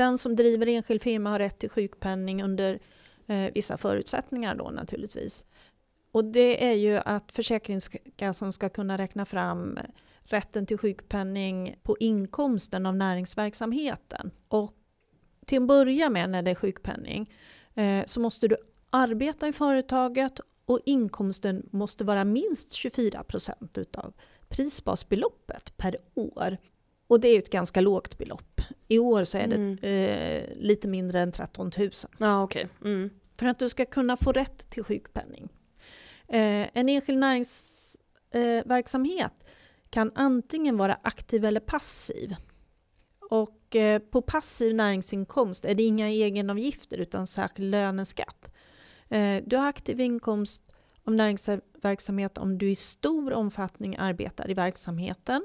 Den 0.00 0.18
som 0.18 0.36
driver 0.36 0.66
enskild 0.66 1.02
firma 1.02 1.30
har 1.30 1.38
rätt 1.38 1.58
till 1.58 1.70
sjukpenning 1.70 2.42
under 2.42 2.78
eh, 3.26 3.52
vissa 3.54 3.76
förutsättningar 3.76 4.54
då 4.54 4.70
naturligtvis. 4.70 5.46
Och 6.12 6.24
det 6.24 6.64
är 6.64 6.74
ju 6.74 6.96
att 6.96 7.32
Försäkringskassan 7.32 8.52
ska 8.52 8.68
kunna 8.68 8.98
räkna 8.98 9.24
fram 9.24 9.78
rätten 10.22 10.66
till 10.66 10.78
sjukpenning 10.78 11.76
på 11.82 11.96
inkomsten 12.00 12.86
av 12.86 12.96
näringsverksamheten. 12.96 14.30
Och 14.48 14.74
till 15.46 15.62
att 15.62 15.68
börja 15.68 16.10
med 16.10 16.30
när 16.30 16.42
det 16.42 16.50
är 16.50 16.54
sjukpenning 16.54 17.32
eh, 17.74 18.04
så 18.06 18.20
måste 18.20 18.48
du 18.48 18.56
arbeta 18.90 19.48
i 19.48 19.52
företaget 19.52 20.40
och 20.64 20.80
inkomsten 20.86 21.68
måste 21.72 22.04
vara 22.04 22.24
minst 22.24 22.72
24 22.72 23.24
procent 23.24 23.78
utav 23.78 24.12
prisbasbeloppet 24.48 25.76
per 25.76 25.96
år. 26.14 26.56
Och 27.10 27.20
det 27.20 27.28
är 27.28 27.38
ett 27.38 27.50
ganska 27.50 27.80
lågt 27.80 28.18
belopp. 28.18 28.60
I 28.88 28.98
år 28.98 29.24
så 29.24 29.38
är 29.38 29.46
det 29.46 29.56
Mm. 29.56 29.78
eh, 29.82 30.42
lite 30.56 30.88
mindre 30.88 31.20
än 31.20 31.32
13 31.32 31.70
000. 31.78 31.90
Ja, 32.18 32.42
okej. 32.42 32.68
Mm. 32.84 33.10
För 33.38 33.46
att 33.46 33.58
du 33.58 33.68
ska 33.68 33.84
kunna 33.84 34.16
få 34.16 34.32
rätt 34.32 34.70
till 34.70 34.84
sjukpenning. 34.84 35.48
Eh, 36.28 36.68
en 36.72 36.88
enskild 36.88 37.18
näringsverksamhet 37.18 39.32
eh, 39.40 39.46
kan 39.90 40.12
antingen 40.14 40.76
vara 40.76 40.98
aktiv 41.02 41.44
eller 41.44 41.60
passiv. 41.60 42.34
Och 43.30 43.76
eh, 43.76 43.98
på 43.98 44.22
passiv 44.22 44.74
näringsinkomst 44.74 45.64
är 45.64 45.74
det 45.74 45.82
inga 45.82 46.08
egenavgifter 46.08 46.98
utan 46.98 47.26
särskild 47.26 47.70
löneskatt. 47.70 48.50
Eh, 49.08 49.42
du 49.46 49.56
har 49.56 49.66
aktiv 49.68 50.00
inkomst 50.00 50.62
av 51.04 51.14
näringsverksamhet 51.14 52.38
om 52.38 52.58
du 52.58 52.70
i 52.70 52.74
stor 52.74 53.32
omfattning 53.32 53.96
arbetar 53.96 54.50
i 54.50 54.54
verksamheten 54.54 55.42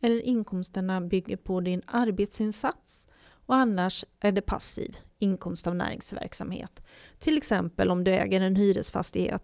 eller 0.00 0.20
inkomsterna 0.20 1.00
bygger 1.00 1.36
på 1.36 1.60
din 1.60 1.82
arbetsinsats 1.86 3.08
och 3.46 3.54
annars 3.54 4.04
är 4.20 4.32
det 4.32 4.42
passiv 4.42 4.96
inkomst 5.18 5.66
av 5.66 5.74
näringsverksamhet. 5.74 6.82
Till 7.18 7.36
exempel 7.36 7.90
om 7.90 8.04
du 8.04 8.10
äger 8.10 8.40
en 8.40 8.56
hyresfastighet 8.56 9.42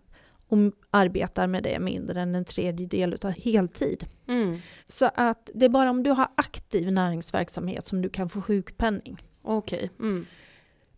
och 0.48 0.58
arbetar 0.90 1.46
med 1.46 1.62
det 1.62 1.78
mindre 1.78 2.20
än 2.20 2.34
en 2.34 2.44
tredjedel 2.44 3.18
av 3.22 3.30
heltid. 3.30 4.06
Mm. 4.28 4.58
Så 4.88 5.10
att 5.14 5.50
det 5.54 5.64
är 5.64 5.68
bara 5.68 5.90
om 5.90 6.02
du 6.02 6.10
har 6.10 6.28
aktiv 6.34 6.92
näringsverksamhet 6.92 7.86
som 7.86 8.02
du 8.02 8.08
kan 8.08 8.28
få 8.28 8.42
sjukpenning. 8.42 9.22
Okej. 9.42 9.90
Mm. 9.98 10.26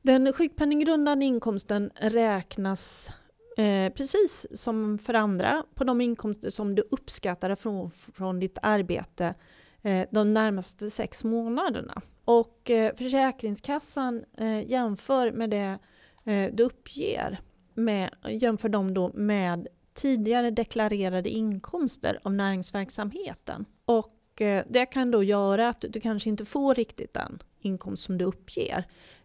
Den 0.02 0.32
sjukpenninggrundande 0.32 1.26
inkomsten 1.26 1.90
räknas 2.00 3.10
eh, 3.56 3.92
precis 3.92 4.46
som 4.52 4.98
för 4.98 5.14
andra 5.14 5.64
på 5.74 5.84
de 5.84 6.00
inkomster 6.00 6.50
som 6.50 6.74
du 6.74 6.82
uppskattar 6.90 7.54
från, 7.54 7.90
från 7.90 8.40
ditt 8.40 8.58
arbete 8.62 9.34
eh, 9.82 10.08
de 10.10 10.34
närmaste 10.34 10.90
sex 10.90 11.24
månaderna. 11.24 12.02
Och 12.24 12.70
eh, 12.70 12.94
Försäkringskassan 12.94 14.24
eh, 14.38 14.70
jämför 14.70 15.32
med 15.32 15.50
det 15.50 15.78
eh, 16.24 16.50
du 16.52 16.62
uppger 16.62 17.40
med, 17.74 18.10
jämför 18.28 18.68
dem 18.68 18.94
då 18.94 19.10
med 19.14 19.68
tidigare 19.94 20.50
deklarerade 20.50 21.30
inkomster 21.30 22.18
av 22.22 22.32
näringsverksamheten. 22.32 23.64
Och 23.84 24.42
eh, 24.42 24.64
det 24.68 24.86
kan 24.86 25.10
då 25.10 25.22
göra 25.22 25.68
att 25.68 25.84
du 25.88 26.00
kanske 26.00 26.30
inte 26.30 26.44
får 26.44 26.74
riktigt 26.74 27.14
den 27.14 27.42
inkomst 27.60 28.02
som 28.02 28.18
du 28.18 28.24
uppger. 28.24 28.78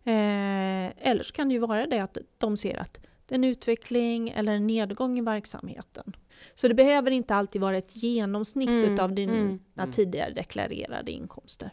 Eh, 0.03 1.07
eller 1.09 1.23
så 1.23 1.33
kan 1.33 1.47
det 1.47 1.53
ju 1.53 1.59
vara 1.59 1.87
det 1.87 1.99
att 1.99 2.17
de 2.37 2.57
ser 2.57 2.77
att 2.77 2.99
en 3.31 3.43
utveckling 3.43 4.29
eller 4.29 4.53
en 4.53 4.67
nedgång 4.67 5.19
i 5.19 5.21
verksamheten. 5.21 6.15
Så 6.55 6.67
det 6.67 6.73
behöver 6.73 7.11
inte 7.11 7.35
alltid 7.35 7.61
vara 7.61 7.77
ett 7.77 7.95
genomsnitt 7.95 8.69
Mm, 8.69 8.99
av 8.99 9.13
dina 9.13 9.33
mm. 9.33 9.91
tidigare 9.91 10.33
deklarerade 10.33 11.11
inkomster. 11.11 11.71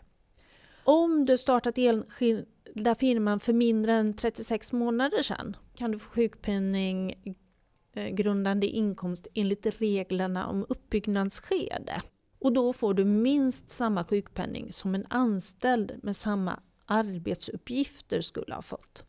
Om 0.85 1.25
du 1.25 1.38
startat 1.38 1.79
enskilda 1.79 2.95
firman 2.99 3.40
för 3.40 3.53
mindre 3.53 3.92
än 3.92 4.14
36 4.14 4.73
månader 4.73 5.23
sedan 5.23 5.57
kan 5.75 5.90
du 5.90 5.99
få 5.99 6.11
sjukpenning 6.11 7.14
eh, 7.92 8.09
grundande 8.09 8.66
inkomst 8.66 9.27
enligt 9.35 9.81
reglerna 9.81 10.47
om 10.47 10.66
uppbyggnadsskede. 10.69 12.03
Och 12.38 12.53
då 12.53 12.73
får 12.73 12.95
du 12.95 13.05
minst 13.05 13.71
samma 13.71 14.05
sjukpenning 14.05 14.73
som 14.73 14.95
en 14.95 15.07
anställd 15.09 15.92
med 16.03 16.16
samma 16.16 16.61
arbetsuppgifter 16.87 18.21
skulle 18.21 18.55
ha 18.55 18.62
fått. 18.62 19.05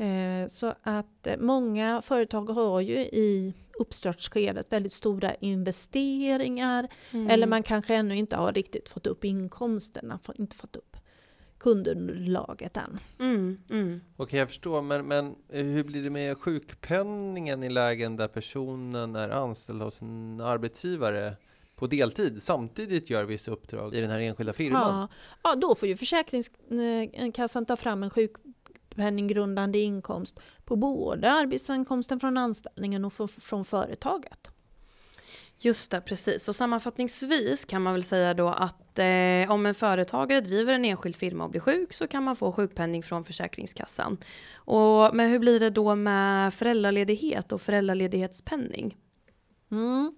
Eh, 0.00 0.48
Så 0.48 0.74
att 0.82 1.26
eh, 1.26 1.36
många 1.38 2.02
företag 2.02 2.50
har 2.50 2.80
ju 2.80 2.98
i 2.98 3.54
uppstartsskedet 3.78 4.72
väldigt 4.72 4.92
stora 4.92 5.34
investeringar 5.34 6.88
Mm. 7.10 7.30
eller 7.30 7.46
man 7.46 7.62
kanske 7.62 7.94
ännu 7.94 8.16
inte 8.16 8.36
har 8.36 8.52
riktigt 8.52 8.88
fått 8.88 9.06
upp 9.06 9.24
inkomsterna, 9.24 10.18
inte 10.38 10.56
fått 10.56 10.76
upp 10.76 10.96
kundunderlaget 11.58 12.76
än. 12.76 12.98
Mm. 13.18 13.58
Mm. 13.70 14.00
Okej, 14.16 14.38
jag 14.38 14.48
förstår, 14.48 14.82
men, 14.82 15.06
men 15.08 15.34
eh, 15.48 15.64
hur 15.64 15.84
blir 15.84 16.02
det 16.02 16.10
med 16.10 16.38
sjukpenningen 16.38 17.62
i 17.62 17.68
lägen 17.68 18.16
där 18.16 18.28
personen 18.28 19.16
är 19.16 19.28
anställd 19.28 19.82
hos 19.82 20.00
en 20.02 20.40
arbetsgivare 20.40 21.36
på 21.76 21.86
deltid, 21.86 22.42
samtidigt 22.42 23.10
gör 23.10 23.24
vissa 23.24 23.50
uppdrag 23.50 23.94
i 23.94 24.00
den 24.00 24.10
här 24.10 24.20
enskilda 24.20 24.52
firman? 24.52 24.98
Ja, 25.00 25.08
ja, 25.42 25.54
då 25.54 25.74
får 25.74 25.88
ju 25.88 25.96
Försäkringskassan 25.96 27.66
ta 27.66 27.76
fram 27.76 28.02
en 28.02 28.10
sjukpenninggrundande 28.90 29.78
inkomst 29.78 30.40
på 30.64 30.76
både 30.76 31.30
arbetsinkomsten 31.30 32.20
från 32.20 32.36
anställningen 32.36 33.04
och 33.04 33.12
från 33.30 33.64
företaget. 33.64 34.50
Just 35.62 35.90
det, 35.90 36.00
precis. 36.00 36.44
Så 36.44 36.52
sammanfattningsvis 36.52 37.64
kan 37.64 37.82
man 37.82 37.92
väl 37.92 38.02
säga 38.02 38.34
då 38.34 38.48
att 38.48 38.98
eh, 38.98 39.50
om 39.50 39.66
en 39.66 39.74
företagare 39.74 40.40
driver 40.40 40.74
en 40.74 40.84
enskild 40.84 41.16
firma 41.16 41.44
och 41.44 41.50
blir 41.50 41.60
sjuk 41.60 41.92
så 41.92 42.06
kan 42.06 42.24
man 42.24 42.36
få 42.36 42.52
sjukpenning 42.52 43.02
från 43.02 43.24
Försäkringskassan. 43.24 44.18
Och, 44.54 45.14
men 45.14 45.30
hur 45.30 45.38
blir 45.38 45.60
det 45.60 45.70
då 45.70 45.94
med 45.94 46.54
föräldraledighet 46.54 47.52
och 47.52 47.60
föräldraledighetspenning? 47.60 48.96
Mm. 49.70 50.14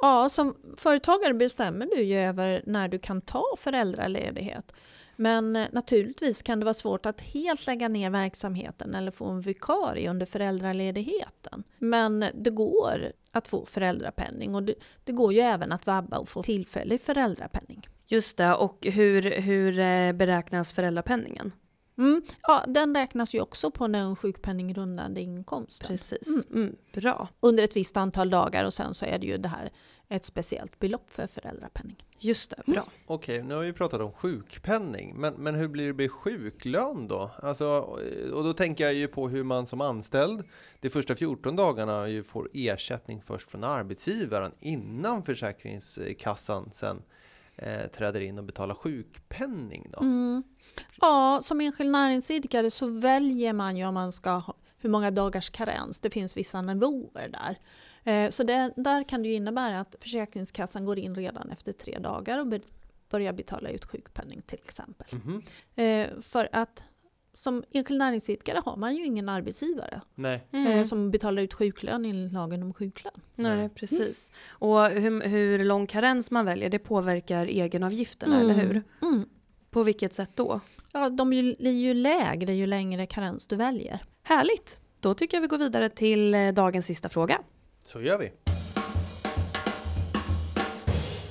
Ja, 0.00 0.28
som 0.28 0.54
företagare 0.76 1.34
bestämmer 1.34 1.86
du 1.86 2.02
ju 2.02 2.18
över 2.18 2.62
när 2.66 2.88
du 2.88 2.98
kan 2.98 3.20
ta 3.20 3.44
föräldraledighet. 3.58 4.72
Men 5.20 5.56
eh, 5.56 5.66
naturligtvis 5.72 6.42
kan 6.42 6.58
det 6.58 6.64
vara 6.64 6.74
svårt 6.74 7.06
att 7.06 7.20
helt 7.20 7.66
lägga 7.66 7.88
ner 7.88 8.10
verksamheten 8.10 8.94
eller 8.94 9.10
få 9.10 9.26
en 9.26 9.40
vikarie 9.40 10.10
under 10.10 10.26
föräldraledigheten. 10.26 11.64
Men 11.78 12.24
det 12.34 12.50
går 12.50 13.12
att 13.32 13.48
få 13.48 13.66
föräldrapenning 13.66 14.54
och 14.54 14.62
det, 14.62 14.74
det 15.04 15.12
går 15.12 15.32
ju 15.32 15.40
även 15.40 15.72
att 15.72 15.86
vabba 15.86 16.18
och 16.18 16.28
få 16.28 16.42
tillfällig 16.42 17.00
föräldrapenning. 17.00 17.88
Just 18.06 18.36
det, 18.36 18.54
och 18.54 18.86
hur, 18.86 19.40
hur 19.40 19.78
eh, 19.78 20.12
beräknas 20.12 20.72
föräldrapenningen? 20.72 21.52
Mm. 21.98 22.22
Ja, 22.42 22.64
den 22.68 22.94
räknas 22.94 23.34
ju 23.34 23.40
också 23.40 23.70
på 23.70 23.88
den 23.88 24.16
sjukpenninggrundande 24.16 25.20
inkomsten 25.20 25.88
Precis, 25.88 26.46
mm, 26.50 26.76
bra. 26.94 27.28
under 27.40 27.64
ett 27.64 27.76
visst 27.76 27.96
antal 27.96 28.30
dagar 28.30 28.64
och 28.64 28.74
sen 28.74 28.94
så 28.94 29.06
är 29.06 29.18
det 29.18 29.26
ju 29.26 29.38
det 29.38 29.48
här 29.48 29.70
ett 30.08 30.24
speciellt 30.24 30.78
belopp 30.78 31.10
för 31.10 31.26
föräldrapenning. 31.26 31.96
Just 32.20 32.50
det, 32.50 32.72
bra. 32.72 32.88
Okej, 33.06 33.42
nu 33.42 33.54
har 33.54 33.62
vi 33.62 33.72
pratat 33.72 34.00
om 34.00 34.12
sjukpenning, 34.12 35.14
men, 35.16 35.34
men 35.34 35.54
hur 35.54 35.68
blir 35.68 35.86
det 35.86 35.92
med 35.92 36.10
sjuklön 36.10 37.08
då? 37.08 37.30
Alltså, 37.42 37.66
och 38.32 38.44
då 38.44 38.52
tänker 38.52 38.84
jag 38.84 38.94
ju 38.94 39.08
på 39.08 39.28
hur 39.28 39.44
man 39.44 39.66
som 39.66 39.80
anställd 39.80 40.44
de 40.80 40.90
första 40.90 41.14
14 41.14 41.56
dagarna 41.56 42.08
ju 42.08 42.22
får 42.22 42.48
ersättning 42.54 43.22
först 43.22 43.50
från 43.50 43.64
arbetsgivaren 43.64 44.52
innan 44.60 45.22
Försäkringskassan 45.22 46.70
sen 46.72 47.02
eh, 47.56 47.86
träder 47.86 48.20
in 48.20 48.38
och 48.38 48.44
betalar 48.44 48.74
sjukpenning 48.74 49.90
då. 49.92 50.00
Mm. 50.00 50.42
Ja, 51.00 51.40
som 51.42 51.60
enskild 51.60 51.90
näringsidkare 51.90 52.70
så 52.70 52.86
väljer 52.86 53.52
man 53.52 53.76
ju 53.76 53.86
om 53.86 53.94
man 53.94 54.12
ska 54.12 54.30
ha 54.30 54.54
hur 54.80 54.90
många 54.90 55.10
dagars 55.10 55.50
karens. 55.50 55.98
Det 55.98 56.10
finns 56.10 56.36
vissa 56.36 56.62
nivåer 56.62 57.28
där. 57.28 57.58
Eh, 58.04 58.30
Så 58.30 58.42
det, 58.44 58.72
där 58.76 59.08
kan 59.08 59.22
det 59.22 59.28
ju 59.28 59.34
innebära 59.34 59.80
att 59.80 59.94
Försäkringskassan 60.00 60.84
går 60.84 60.98
in 60.98 61.14
redan 61.14 61.50
efter 61.50 61.72
tre 61.72 61.98
dagar 61.98 62.38
och 62.38 62.60
börjar 63.10 63.32
betala 63.32 63.68
ut 63.70 63.84
sjukpenning 63.84 64.42
till 64.42 64.58
exempel. 64.64 65.06
Eh, 65.76 66.06
För 66.20 66.48
att 66.52 66.82
som 67.34 67.64
enskild 67.70 67.98
näringsidkare 67.98 68.62
har 68.64 68.76
man 68.76 68.96
ju 68.96 69.04
ingen 69.04 69.28
arbetsgivare 69.28 70.00
Nej. 70.14 70.46
eh, 70.52 70.58
Mm. 70.72 70.86
som 70.86 71.10
betalar 71.10 71.42
ut 71.42 71.54
sjuklön 71.54 72.04
enligt 72.04 72.32
lagen 72.32 72.62
om 72.62 72.74
sjuklön. 72.74 73.20
Nej, 73.34 73.68
precis. 73.68 74.30
Och 74.48 74.86
hur, 74.86 75.20
hur 75.28 75.64
lång 75.64 75.86
karens 75.86 76.30
man 76.30 76.44
väljer, 76.46 76.70
det 76.70 76.78
påverkar 76.78 77.46
egenavgifterna, 77.46 78.40
eller 78.40 78.54
hur? 78.54 78.82
Mm. 79.02 79.28
På 79.70 79.82
vilket 79.82 80.14
sätt 80.14 80.30
då? 80.34 80.60
Ja, 80.92 81.08
de 81.10 81.30
blir 81.30 81.70
ju 81.70 81.94
lägre 81.94 82.54
ju 82.54 82.66
längre 82.66 83.06
karens 83.06 83.46
du 83.46 83.56
väljer. 83.56 84.04
Härligt! 84.22 84.80
Då 85.00 85.14
tycker 85.14 85.36
jag 85.36 85.42
vi 85.42 85.48
går 85.48 85.58
vidare 85.58 85.88
till 85.88 86.36
dagens 86.54 86.86
sista 86.86 87.08
fråga. 87.08 87.40
Så 87.88 88.00
gör 88.00 88.18
vi. 88.18 88.32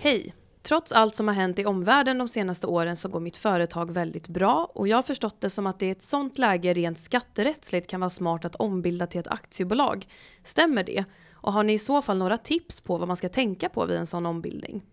Hej! 0.01 0.33
Trots 0.61 0.91
allt 0.91 1.15
som 1.15 1.27
har 1.27 1.35
hänt 1.35 1.59
i 1.59 1.65
omvärlden 1.65 2.17
de 2.17 2.27
senaste 2.27 2.67
åren 2.67 2.97
så 2.97 3.09
går 3.09 3.19
mitt 3.19 3.37
företag 3.37 3.91
väldigt 3.91 4.27
bra 4.27 4.71
och 4.73 4.87
jag 4.87 4.97
har 4.97 5.01
förstått 5.01 5.41
det 5.41 5.49
som 5.49 5.67
att 5.67 5.79
det 5.79 5.85
i 5.85 5.89
ett 5.89 6.01
sånt 6.01 6.37
läge 6.37 6.73
rent 6.73 6.99
skatterättsligt 6.99 7.89
kan 7.89 7.99
vara 7.99 8.09
smart 8.09 8.45
att 8.45 8.55
ombilda 8.55 9.07
till 9.07 9.19
ett 9.19 9.27
aktiebolag. 9.27 10.07
Stämmer 10.43 10.83
det? 10.83 11.05
Och 11.33 11.53
har 11.53 11.63
ni 11.63 11.73
i 11.73 11.79
så 11.79 12.01
fall 12.01 12.17
några 12.17 12.37
tips 12.37 12.81
på 12.81 12.97
vad 12.97 13.07
man 13.07 13.17
ska 13.17 13.29
tänka 13.29 13.69
på 13.69 13.85
vid 13.85 13.97
en 13.97 14.07
sån 14.07 14.25
ombildning? 14.25 14.85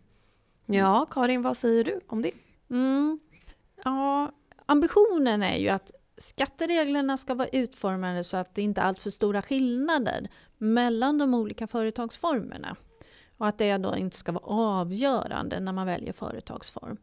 Ja, 0.67 1.07
Karin, 1.11 1.43
vad 1.43 1.57
säger 1.57 1.85
du 1.85 2.01
om 2.07 2.23
det? 2.23 2.33
Mm. 2.71 3.21
Ja, 3.85 4.33
ambitionen 4.67 5.43
är 5.43 5.57
ju 5.57 5.69
att 5.69 5.91
skattereglerna 6.17 7.17
ska 7.17 7.35
vara 7.35 7.49
utformade 7.49 8.25
så 8.25 8.37
att 8.37 8.55
det 8.55 8.63
inte 8.63 8.81
är 8.81 8.85
alltför 8.85 9.11
stora 9.11 9.43
skillnader 9.43 10.29
mellan 10.65 11.19
de 11.19 11.35
olika 11.35 11.67
företagsformerna. 11.67 12.77
Och 13.39 13.47
att 13.47 13.59
det 13.59 13.77
då 13.77 13.97
inte 13.97 14.17
ska 14.17 14.33
vara 14.33 14.45
avgörande 14.81 15.61
när 15.61 15.73
man 15.73 15.87
väljer 15.87 16.13
företagsform. 16.13 16.97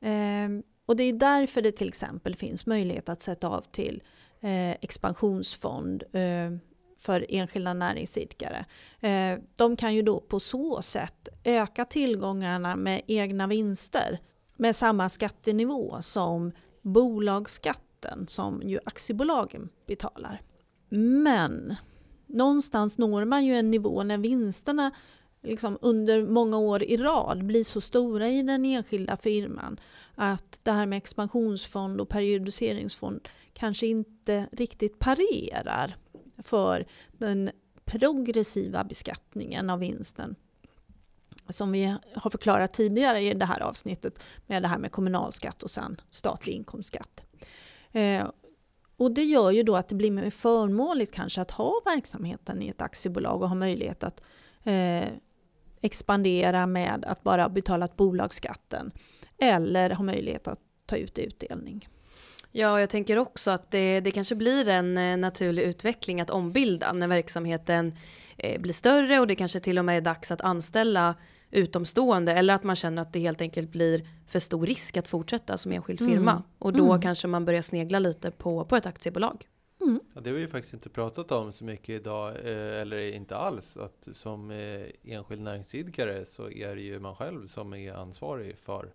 Eh, 0.00 0.64
och 0.86 0.96
det 0.96 1.02
är 1.02 1.12
därför 1.12 1.62
det 1.62 1.72
till 1.72 1.88
exempel 1.88 2.34
finns 2.34 2.66
möjlighet 2.66 3.08
att 3.08 3.22
sätta 3.22 3.48
av 3.48 3.60
till 3.60 4.02
eh, 4.40 4.70
expansionsfond 4.70 6.02
eh, 6.12 6.56
för 6.98 7.26
enskilda 7.28 7.74
näringsidkare. 7.74 8.64
Eh, 9.00 9.38
de 9.56 9.76
kan 9.76 9.94
ju 9.94 10.02
då 10.02 10.20
på 10.20 10.40
så 10.40 10.82
sätt 10.82 11.28
öka 11.44 11.84
tillgångarna 11.84 12.76
med 12.76 13.02
egna 13.06 13.46
vinster 13.46 14.18
med 14.56 14.76
samma 14.76 15.08
skattenivå 15.08 15.96
som 16.00 16.52
bolagsskatten 16.82 18.28
som 18.28 18.62
ju 18.62 18.78
aktiebolagen 18.84 19.68
betalar. 19.86 20.42
Men 20.88 21.76
någonstans 22.26 22.98
når 22.98 23.24
man 23.24 23.44
ju 23.44 23.54
en 23.54 23.70
nivå 23.70 24.02
när 24.02 24.18
vinsterna 24.18 24.90
liksom 25.42 25.78
under 25.80 26.26
många 26.26 26.58
år 26.58 26.82
i 26.82 26.96
rad 26.96 27.44
blir 27.44 27.64
så 27.64 27.80
stora 27.80 28.28
i 28.28 28.42
den 28.42 28.64
enskilda 28.64 29.16
firman 29.16 29.80
att 30.14 30.60
det 30.62 30.72
här 30.72 30.86
med 30.86 30.96
expansionsfond 30.96 32.00
och 32.00 32.08
periodiseringsfond 32.08 33.28
kanske 33.52 33.86
inte 33.86 34.46
riktigt 34.52 34.98
parerar 34.98 35.96
för 36.38 36.86
den 37.12 37.50
progressiva 37.84 38.84
beskattningen 38.84 39.70
av 39.70 39.78
vinsten 39.78 40.36
som 41.48 41.72
vi 41.72 41.96
har 42.14 42.30
förklarat 42.30 42.72
tidigare 42.72 43.20
i 43.20 43.34
det 43.34 43.46
här 43.46 43.60
avsnittet 43.60 44.18
med 44.46 44.62
det 44.62 44.68
här 44.68 44.78
med 44.78 44.92
kommunalskatt 44.92 45.62
och 45.62 45.70
sen 45.70 46.00
statlig 46.10 46.52
inkomstskatt. 46.52 47.26
Eh, 47.92 48.26
och 48.96 49.12
det 49.12 49.24
gör 49.24 49.50
ju 49.50 49.62
då 49.62 49.76
att 49.76 49.88
det 49.88 49.94
blir 49.94 50.10
mer 50.10 50.30
förmånligt 50.30 51.14
kanske 51.14 51.40
att 51.40 51.50
ha 51.50 51.82
verksamheten 51.84 52.62
i 52.62 52.68
ett 52.68 52.82
aktiebolag 52.82 53.42
och 53.42 53.48
ha 53.48 53.56
möjlighet 53.56 54.04
att 54.04 54.22
eh, 54.64 55.08
expandera 55.80 56.66
med 56.66 57.04
att 57.04 57.22
bara 57.22 57.48
betala 57.48 57.88
bolagsskatten 57.96 58.90
eller 59.38 59.90
ha 59.90 60.04
möjlighet 60.04 60.48
att 60.48 60.60
ta 60.86 60.96
ut 60.96 61.18
utdelning. 61.18 61.88
Ja, 62.52 62.80
jag 62.80 62.90
tänker 62.90 63.18
också 63.18 63.50
att 63.50 63.70
det, 63.70 64.00
det 64.00 64.10
kanske 64.10 64.34
blir 64.34 64.68
en 64.68 64.98
eh, 64.98 65.16
naturlig 65.16 65.62
utveckling 65.62 66.20
att 66.20 66.30
ombilda 66.30 66.92
när 66.92 67.08
verksamheten 67.08 67.94
eh, 68.36 68.60
blir 68.60 68.72
större 68.72 69.20
och 69.20 69.26
det 69.26 69.34
kanske 69.34 69.60
till 69.60 69.78
och 69.78 69.84
med 69.84 69.96
är 69.96 70.00
dags 70.00 70.30
att 70.30 70.40
anställa 70.40 71.14
utomstående 71.56 72.32
eller 72.32 72.54
att 72.54 72.64
man 72.64 72.76
känner 72.76 73.02
att 73.02 73.12
det 73.12 73.18
helt 73.20 73.40
enkelt 73.40 73.70
blir 73.70 74.08
för 74.26 74.38
stor 74.38 74.66
risk 74.66 74.96
att 74.96 75.08
fortsätta 75.08 75.56
som 75.56 75.72
enskild 75.72 75.98
firma 75.98 76.30
Mm. 76.30 76.42
och 76.58 76.72
då 76.72 76.84
Mm. 76.86 77.00
kanske 77.00 77.28
man 77.28 77.44
börjar 77.44 77.62
snegla 77.62 77.98
lite 77.98 78.30
på, 78.30 78.64
på 78.64 78.76
ett 78.76 78.86
aktiebolag. 78.86 79.46
Mm. 79.80 80.00
Ja, 80.14 80.20
det 80.20 80.30
har 80.30 80.34
vi 80.34 80.40
ju 80.40 80.48
faktiskt 80.48 80.74
inte 80.74 80.88
pratat 80.88 81.32
om 81.32 81.52
så 81.52 81.64
mycket 81.64 81.88
idag, 81.88 82.28
eh, 82.44 82.80
eller 82.80 82.98
inte 83.14 83.36
alls. 83.36 83.76
Att 83.76 84.08
som 84.14 84.50
eh, 84.50 84.82
enskild 85.04 85.42
näringsidkare 85.42 86.24
så 86.24 86.50
är 86.50 86.74
det 86.76 86.82
ju 86.82 86.98
man 87.00 87.14
själv 87.16 87.46
som 87.46 87.74
är 87.74 87.92
ansvarig 87.92 88.56
för 88.58 88.92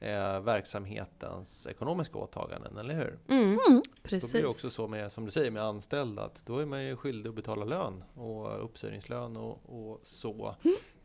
eh, 0.00 0.40
verksamhetens 0.40 1.66
ekonomiska 1.66 2.18
åtaganden, 2.18 2.76
eller 2.78 2.94
hur? 2.94 3.18
Mm, 3.28 3.44
Mm. 3.48 3.58
Då 3.68 3.82
precis. 4.02 4.32
blir 4.32 4.42
det 4.42 4.48
också 4.48 4.70
så 4.70 4.88
med, 4.88 5.12
som 5.12 5.24
du 5.24 5.30
säger, 5.30 5.50
med 5.50 5.62
anställda, 5.62 6.22
att 6.22 6.46
då 6.46 6.58
är 6.58 6.66
man 6.66 6.84
ju 6.84 6.96
skyldig 6.96 7.28
att 7.30 7.36
betala 7.36 7.64
lön 7.64 8.04
och 8.14 8.64
uppsägningslön 8.64 9.36
och, 9.36 9.58
och 9.90 10.00
så. 10.02 10.54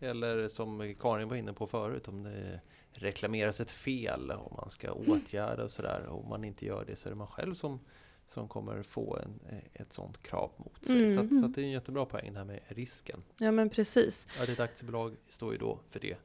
Eller 0.04 0.48
som 0.48 0.96
Karin 1.00 1.30
var 1.30 1.36
inne 1.36 1.54
på 1.54 1.68
förut, 1.68 2.08
om 2.08 2.24
det 2.24 2.62
reklameras 2.92 3.62
ett 3.62 3.72
fel, 3.72 4.32
om 4.32 4.56
man 4.58 4.70
ska 4.70 4.92
åtgärda 4.92 5.64
och 5.64 5.72
sådär. 5.72 6.06
Och 6.10 6.24
om 6.24 6.30
man 6.30 6.44
inte 6.44 6.66
gör 6.66 6.86
det 6.86 6.96
så 6.96 7.08
är 7.08 7.10
det 7.10 7.16
man 7.16 7.28
själv 7.28 7.54
som, 7.54 7.80
som 8.28 8.48
kommer 8.48 8.84
få 8.84 9.18
en, 9.18 9.40
ett 9.74 9.94
sådant 9.94 10.24
krav 10.24 10.52
mot 10.58 10.86
sig. 10.86 11.02
Mm. 11.02 11.16
Så, 11.16 11.22
att, 11.22 11.42
så 11.42 11.46
att 11.46 11.56
det 11.56 11.62
är 11.62 11.66
en 11.66 11.72
jättebra 11.72 12.06
poäng 12.06 12.34
det 12.34 12.40
här 12.40 12.46
med 12.46 12.60
risken. 12.68 13.24
Ja 13.38 13.52
men 13.52 13.70
precis. 13.70 14.28
Att 14.42 14.50
ett 14.50 14.60
aktiebolag 14.60 15.16
står 15.28 15.52
ju 15.52 15.58
då 15.58 15.80
för 15.90 16.00
det. 16.00 16.18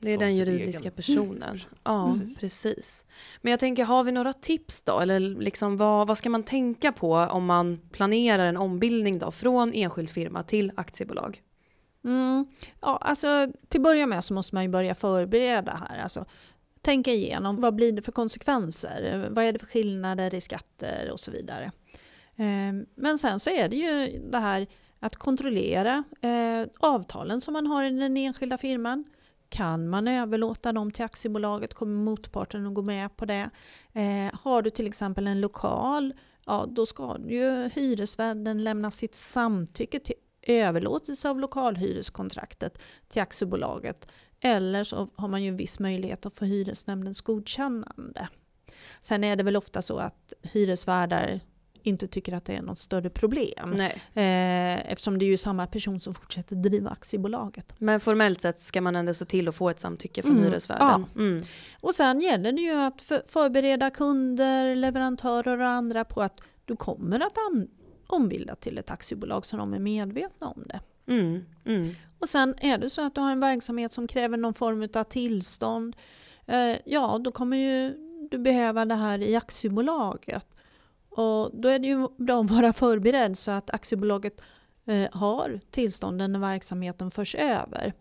Det 0.00 0.10
är 0.10 0.18
den 0.18 0.36
juridiska 0.36 0.80
egen 0.82 0.92
personen. 0.92 1.40
person. 1.40 1.70
Ja, 1.84 2.14
Precis. 2.18 2.38
precis. 2.40 3.06
Men 3.42 3.50
jag 3.50 3.60
tänker, 3.60 3.84
har 3.84 4.04
vi 4.04 4.12
några 4.12 4.32
tips 4.32 4.82
då? 4.82 5.00
Eller 5.00 5.20
liksom 5.20 5.76
vad, 5.76 6.06
vad 6.06 6.18
ska 6.18 6.30
man 6.30 6.42
tänka 6.42 6.92
på 6.92 7.14
om 7.16 7.44
man 7.44 7.80
planerar 7.90 8.46
en 8.46 8.56
ombildning 8.56 9.18
då 9.18 9.30
från 9.30 9.72
enskild 9.74 10.10
firma 10.10 10.42
till 10.42 10.72
aktiebolag? 10.76 11.42
Mm. 12.04 12.46
Ja, 12.80 12.96
alltså, 12.96 13.52
till 13.68 13.80
att 13.80 13.84
börja 13.84 14.06
med 14.06 14.24
så 14.24 14.34
måste 14.34 14.54
man 14.54 14.64
ju 14.64 14.70
börja 14.70 14.94
förbereda 14.94 15.86
här. 15.88 16.02
Alltså, 16.02 16.24
tänka 16.80 17.12
igenom 17.12 17.60
vad 17.60 17.74
blir 17.74 17.92
det 17.92 18.02
för 18.02 18.12
konsekvenser? 18.12 19.28
Vad 19.30 19.44
är 19.44 19.52
det 19.52 19.58
för 19.58 19.66
skillnader 19.66 20.34
i 20.34 20.40
skatter 20.40 21.10
och 21.12 21.20
så 21.20 21.30
vidare. 21.30 21.64
Eh, 22.36 22.72
Men 22.94 23.18
sen 23.18 23.40
så 23.40 23.50
är 23.50 23.68
det 23.68 23.76
ju 23.76 24.18
det 24.30 24.38
här 24.38 24.66
att 25.00 25.16
kontrollera 25.16 26.04
eh, 26.20 26.68
avtalen 26.80 27.40
som 27.40 27.52
man 27.52 27.66
har 27.66 27.84
i 27.84 27.90
den 27.90 28.16
enskilda 28.16 28.58
firman. 28.58 29.04
Kan 29.48 29.88
man 29.88 30.08
överlåta 30.08 30.72
dem 30.72 30.90
till 30.90 31.04
aktiebolaget? 31.04 31.74
Kommer 31.74 32.04
motparten 32.04 32.66
att 32.66 32.74
gå 32.74 32.82
med 32.82 33.16
på 33.16 33.24
det? 33.24 33.50
Eh, 33.92 34.40
har 34.40 34.62
du 34.62 34.70
till 34.70 34.86
exempel 34.86 35.26
en 35.26 35.40
lokal, 35.40 36.14
ja 36.46 36.66
då 36.68 36.86
ska 36.86 37.16
ju 37.28 37.68
hyresvärden 37.68 38.64
lämna 38.64 38.90
sitt 38.90 39.14
samtycke 39.14 39.98
till 39.98 40.14
överlåtelse 40.48 41.30
av 41.30 41.40
lokalhyreskontraktet 41.40 42.78
till 43.08 43.22
aktiebolaget. 43.22 44.08
Eller 44.40 44.84
så 44.84 45.08
har 45.14 45.28
man 45.28 45.42
ju 45.42 45.48
en 45.48 45.56
viss 45.56 45.78
möjlighet 45.78 46.26
att 46.26 46.34
få 46.34 46.44
hyresnämndens 46.44 47.20
godkännande. 47.20 48.28
Sen 49.00 49.24
är 49.24 49.36
det 49.36 49.42
väl 49.42 49.56
ofta 49.56 49.82
så 49.82 49.98
att 49.98 50.32
hyresvärdar 50.42 51.40
inte 51.82 52.06
tycker 52.06 52.32
att 52.32 52.44
det 52.44 52.56
är 52.56 52.62
något 52.62 52.78
större 52.78 53.10
problem. 53.10 53.70
Nej. 53.70 54.02
Eh, 54.14 54.92
eftersom 54.92 55.18
det 55.18 55.24
är 55.24 55.26
ju 55.26 55.36
samma 55.36 55.66
person 55.66 56.00
som 56.00 56.14
fortsätter 56.14 56.56
driva 56.56 56.90
aktiebolaget. 56.90 57.74
Men 57.78 58.00
formellt 58.00 58.40
sett 58.40 58.60
ska 58.60 58.80
man 58.80 58.96
ändå 58.96 59.14
se 59.14 59.24
till 59.24 59.48
att 59.48 59.54
få 59.54 59.70
ett 59.70 59.80
samtycke 59.80 60.22
från 60.22 60.32
Mm, 60.32 60.44
hyresvärden. 60.44 61.06
Mm. 61.16 61.42
Och 61.80 61.94
sen 61.94 62.20
gäller 62.20 62.52
det 62.52 62.62
ju 62.62 62.74
att 62.74 63.02
för, 63.02 63.22
förbereda 63.26 63.90
kunder, 63.90 64.76
leverantörer 64.76 65.60
och 65.60 65.68
andra 65.68 66.04
på 66.04 66.22
att 66.22 66.40
du 66.64 66.76
kommer 66.76 67.20
att 67.20 67.38
an, 68.08 68.22
ombilda 68.22 68.54
till 68.54 68.78
ett 68.78 68.90
aktiebolag 68.90 69.46
så 69.46 69.56
de 69.56 69.74
är 69.74 69.78
medvetna 69.78 70.48
om 70.48 70.64
det. 70.66 70.80
Mm. 71.12 71.44
Mm. 71.64 71.94
Och 72.18 72.28
sen 72.28 72.54
är 72.60 72.78
det 72.78 72.90
så 72.90 73.06
att 73.06 73.14
du 73.14 73.20
har 73.20 73.32
en 73.32 73.40
verksamhet 73.40 73.92
som 73.92 74.06
kräver 74.06 74.36
någon 74.36 74.54
form 74.54 74.88
av 74.94 75.04
tillstånd. 75.04 75.96
Eh, 76.46 76.76
ja, 76.84 77.18
då 77.24 77.32
kommer 77.32 77.56
ju 77.56 77.94
du 78.30 78.38
behöva 78.38 78.84
det 78.84 78.94
här 78.94 79.22
i 79.22 79.36
aktiebolaget. 79.36 80.46
Och 81.10 81.50
då 81.52 81.68
är 81.68 81.78
det 81.78 81.88
ju 81.88 82.08
bra 82.16 82.40
att 82.40 82.50
vara 82.50 82.72
förberedd 82.72 83.38
så 83.38 83.50
att 83.50 83.70
aktiebolaget 83.70 84.40
eh, 84.86 85.06
har 85.12 85.60
tillstånden 85.70 86.32
när 86.32 86.40
verksamheten 86.40 87.10
förs 87.10 87.34
över. 87.34 87.92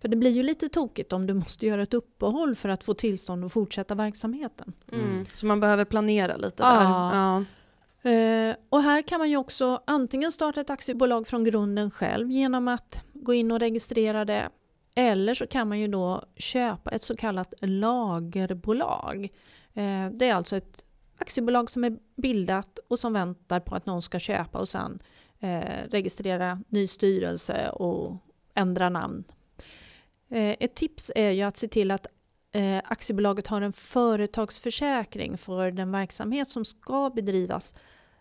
För 0.00 0.08
det 0.08 0.16
blir 0.16 0.30
ju 0.30 0.42
lite 0.42 0.68
tokigt 0.68 1.12
om 1.12 1.26
du 1.26 1.34
måste 1.34 1.66
göra 1.66 1.82
ett 1.82 1.94
uppehåll 1.94 2.54
för 2.54 2.68
att 2.68 2.84
få 2.84 2.94
tillstånd 2.94 3.44
att 3.44 3.52
fortsätta 3.52 3.94
verksamheten. 3.94 4.72
Mm. 4.92 5.24
Så 5.34 5.46
man 5.46 5.60
behöver 5.60 5.84
planera 5.84 6.36
lite 6.36 6.62
Ja. 6.62 6.68
där. 6.74 7.18
Ja. 7.18 7.44
Eh, 8.02 8.56
och 8.68 8.82
här 8.82 9.02
kan 9.02 9.18
man 9.18 9.30
ju 9.30 9.36
också 9.36 9.82
antingen 9.86 10.32
starta 10.32 10.60
ett 10.60 10.70
aktiebolag 10.70 11.26
från 11.26 11.44
grunden 11.44 11.90
själv 11.90 12.30
genom 12.30 12.68
att 12.68 13.02
gå 13.12 13.34
in 13.34 13.50
och 13.50 13.60
registrera 13.60 14.24
det. 14.24 14.48
Eller 14.94 15.34
så 15.34 15.46
kan 15.46 15.68
man 15.68 15.80
ju 15.80 15.88
då 15.88 16.24
köpa 16.36 16.90
ett 16.90 17.02
så 17.02 17.16
kallat 17.16 17.54
lagerbolag. 17.60 19.24
Eh, 19.74 20.10
det 20.12 20.28
är 20.28 20.34
alltså 20.34 20.56
ett 20.56 20.84
aktiebolag 21.18 21.70
som 21.70 21.84
är 21.84 21.98
bildat 22.16 22.78
och 22.88 22.98
som 22.98 23.12
väntar 23.12 23.60
på 23.60 23.74
att 23.74 23.86
någon 23.86 24.02
ska 24.02 24.18
köpa 24.18 24.58
och 24.58 24.68
sen 24.68 25.02
eh, 25.40 25.88
registrera 25.90 26.60
ny 26.68 26.86
styrelse 26.86 27.70
och 27.70 28.16
ändra 28.54 28.88
namn. 28.88 29.24
Eh, 30.28 30.56
ett 30.60 30.74
tips 30.74 31.12
är 31.14 31.30
ju 31.30 31.42
att 31.42 31.56
se 31.56 31.68
till 31.68 31.90
att 31.90 32.06
eh, 32.52 32.82
aktiebolaget 32.84 33.46
har 33.46 33.60
en 33.60 33.72
företagsförsäkring 33.72 35.38
för 35.38 35.70
den 35.70 35.92
verksamhet 35.92 36.48
som 36.48 36.64
ska 36.64 37.10
bedrivas 37.10 37.74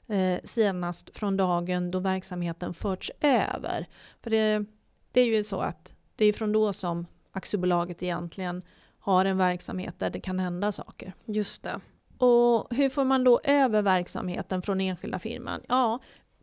eh, 0.08 0.40
senast 0.44 1.18
från 1.18 1.38
dagen 1.38 1.92
då 1.92 2.00
verksamheten 2.00 2.74
förts 2.74 3.12
över. 3.22 3.86
För 4.24 4.30
det, 4.30 4.66
det 5.12 5.22
är 5.22 5.26
ju 5.26 5.44
så 5.44 5.60
att 5.60 5.96
det 6.16 6.26
är 6.26 6.34
från 6.34 6.52
då 6.52 6.74
som 6.74 7.08
aktiebolaget 7.32 8.04
egentligen 8.04 8.62
har 9.00 9.26
en 9.26 9.38
verksamhet 9.38 10.00
där 10.00 10.10
det 10.10 10.20
kan 10.20 10.40
hända 10.40 10.72
saker. 10.72 11.14
Just 11.26 11.64
det. 11.64 11.82
Och 12.18 12.76
hur 12.76 12.90
får 12.90 13.06
man 13.06 13.24
då 13.24 13.40
över 13.44 13.82
verksamheten 13.82 14.62
från 14.62 14.82
enskilda 14.82 15.20
firman? 15.20 15.62
Ja, 15.68 16.00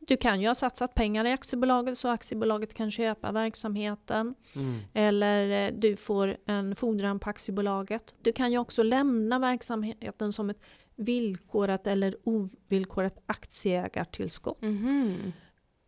du 0.08 0.16
kan 0.16 0.40
ju 0.40 0.46
ha 0.46 0.54
satsat 0.54 0.94
pengar 0.94 1.24
i 1.24 1.32
aktiebolaget 1.32 1.98
så 1.98 2.08
aktiebolaget 2.08 2.74
kan 2.74 2.90
köpa 2.90 3.32
verksamheten. 3.32 4.34
Mm. 4.54 4.78
Eller 4.94 5.66
eh, 5.68 5.74
du 5.78 5.96
får 5.96 6.36
en 6.46 6.76
fordran 6.76 7.18
på 7.18 7.30
aktiebolaget. 7.30 8.14
Du 8.22 8.32
kan 8.32 8.52
ju 8.52 8.58
också 8.58 8.82
lämna 8.82 9.38
verksamheten 9.38 10.32
som 10.32 10.50
ett 10.50 10.60
villkorat 10.96 11.86
eller 11.86 12.16
ovillkorat 12.24 13.18
aktieägartillskott. 13.26 14.62
Mhm. 14.62 15.32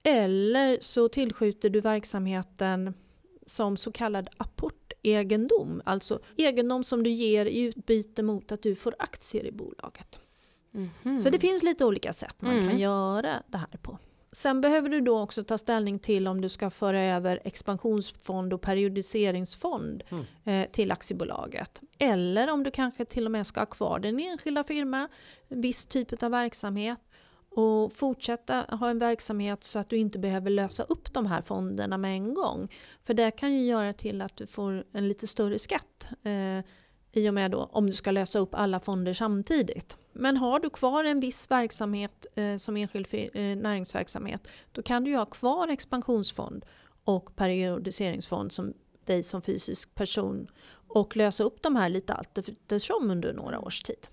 Eller 0.02 0.78
så 0.80 1.08
tillskjuter 1.08 1.70
du 1.70 1.80
verksamheten 1.80 2.94
som 3.46 3.76
så 3.76 3.92
kallad 3.92 4.28
apportegendom. 4.36 5.82
Alltså 5.84 6.20
egendom 6.36 6.84
som 6.84 7.02
du 7.02 7.10
ger 7.10 7.46
i 7.46 7.60
utbyte 7.62 8.22
mot 8.22 8.52
att 8.52 8.62
du 8.62 8.74
får 8.74 8.94
aktier 8.98 9.44
i 9.44 9.52
bolaget. 9.52 10.18
Mhm. 10.70 11.20
Så 11.20 11.30
det 11.30 11.38
finns 11.38 11.62
lite 11.62 11.84
olika 11.84 12.12
sätt 12.12 12.36
man 12.42 12.52
Mm. 12.56 12.68
kan 12.68 12.78
göra 12.78 13.42
det 13.46 13.58
här 13.58 13.78
på. 13.82 13.98
Sen 14.32 14.60
behöver 14.60 14.88
du 14.88 15.00
då 15.00 15.18
också 15.20 15.44
ta 15.44 15.58
ställning 15.58 15.98
till 15.98 16.28
om 16.28 16.40
du 16.40 16.48
ska 16.48 16.70
föra 16.70 17.02
över 17.02 17.40
expansionsfond 17.44 18.52
och 18.52 18.60
periodiseringsfond 18.60 20.04
Mm. 20.10 20.24
eh, 20.44 20.70
till 20.70 20.92
aktiebolaget. 20.92 21.80
Eller 21.98 22.50
om 22.50 22.62
du 22.62 22.70
kanske 22.70 23.04
till 23.04 23.24
och 23.26 23.30
med 23.32 23.46
ska 23.46 23.60
ha 23.60 23.66
kvar 23.66 23.98
den 23.98 24.20
enskilda 24.20 24.64
firma, 24.64 25.08
viss 25.48 25.86
typ 25.86 26.22
av 26.22 26.30
verksamhet 26.30 27.00
och 27.50 27.92
fortsätta 27.92 28.54
ha 28.70 28.90
en 28.90 28.98
verksamhet 28.98 29.64
så 29.64 29.78
att 29.78 29.88
du 29.90 29.96
inte 29.96 30.18
behöver 30.18 30.50
lösa 30.50 30.82
upp 30.82 31.12
de 31.12 31.26
här 31.26 31.42
fonderna 31.42 31.98
med 31.98 32.12
en 32.12 32.34
gång. 32.34 32.68
För 33.04 33.14
det 33.14 33.30
kan 33.30 33.52
ju 33.54 33.66
göra 33.66 33.92
till 33.92 34.22
att 34.22 34.36
du 34.36 34.46
får 34.46 34.84
en 34.92 35.08
lite 35.08 35.26
större 35.26 35.58
skatt 35.58 36.08
eh, 36.22 36.64
i 37.12 37.28
och 37.28 37.34
med 37.34 37.50
då 37.50 37.68
om 37.72 37.86
du 37.86 37.92
ska 37.92 38.10
lösa 38.10 38.38
upp 38.38 38.54
alla 38.54 38.80
fonder 38.80 39.14
samtidigt. 39.14 39.96
Men 40.12 40.36
har 40.36 40.60
du 40.60 40.70
kvar 40.70 41.04
en 41.04 41.20
viss 41.20 41.50
verksamhet 41.50 42.26
eh, 42.34 42.56
som 42.56 42.76
enskild 42.76 43.06
eh, 43.12 43.56
näringsverksamhet 43.56 44.48
då 44.72 44.82
kan 44.82 45.04
du 45.04 45.10
ju 45.10 45.16
ha 45.16 45.24
kvar 45.24 45.68
expansionsfond 45.68 46.64
och 47.04 47.36
periodiseringsfond 47.36 48.52
som 48.52 48.74
dig 49.04 49.22
som 49.22 49.42
fysisk 49.42 49.94
person 49.94 50.46
och 50.88 51.16
lösa 51.16 51.44
upp 51.44 51.62
de 51.62 51.76
här 51.76 51.88
lite 51.88 52.14
allt 52.14 52.38
eftersom 52.38 53.10
under 53.10 53.32
några 53.32 53.60
års 53.60 53.82
tid. 53.82 54.06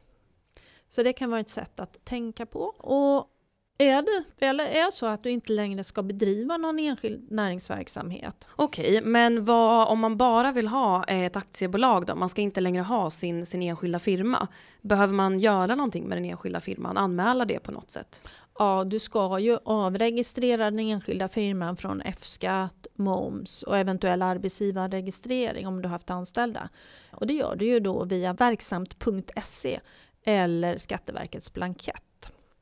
Så 0.89 1.03
det 1.03 1.13
kan 1.13 1.29
vara 1.29 1.39
ett 1.39 1.49
sätt 1.49 1.79
att 1.79 2.05
tänka 2.05 2.45
på. 2.45 2.59
Och 2.77 3.31
är 3.77 4.01
det 4.01 4.45
eller 4.45 4.65
är 4.65 4.91
så 4.91 5.05
att 5.05 5.23
du 5.23 5.31
inte 5.31 5.51
längre 5.51 5.83
ska 5.83 6.03
bedriva 6.03 6.57
någon 6.57 6.79
enskild 6.79 7.31
näringsverksamhet. 7.31 8.47
Okej, 8.55 9.01
men 9.01 9.45
vad, 9.45 9.87
om 9.87 9.99
man 9.99 10.17
bara 10.17 10.51
vill 10.51 10.67
ha 10.67 11.03
ett 11.03 11.35
aktiebolag 11.35 12.05
då? 12.05 12.15
Man 12.15 12.29
ska 12.29 12.41
inte 12.41 12.61
längre 12.61 12.83
ha 12.83 13.09
sin, 13.09 13.45
sin 13.45 13.61
enskilda 13.61 13.99
firma. 13.99 14.47
Behöver 14.81 15.13
man 15.13 15.39
göra 15.39 15.75
någonting 15.75 16.07
med 16.07 16.17
den 16.17 16.25
enskilda 16.25 16.59
firman? 16.59 16.97
Anmäla 16.97 17.45
det 17.45 17.59
på 17.59 17.71
något 17.71 17.91
sätt? 17.91 18.21
Ja, 18.59 18.83
du 18.83 18.99
ska 18.99 19.39
ju 19.39 19.57
avregistrera 19.65 20.63
den 20.63 20.79
enskilda 20.79 21.27
firman 21.27 21.77
från 21.77 22.01
F-skatt, 22.01 22.87
moms 22.95 23.63
och 23.63 23.77
eventuell 23.77 24.21
arbetsgivarregistrering 24.21 25.67
om 25.67 25.81
du 25.81 25.87
haft 25.87 26.09
anställda. 26.09 26.69
Och 27.11 27.27
det 27.27 27.33
gör 27.33 27.55
du 27.55 27.65
ju 27.65 27.79
då 27.79 28.05
via 28.05 28.33
verksamt.se 28.33 29.79
eller 30.23 30.77
Skatteverkets 30.77 31.53
blankett 31.53 32.03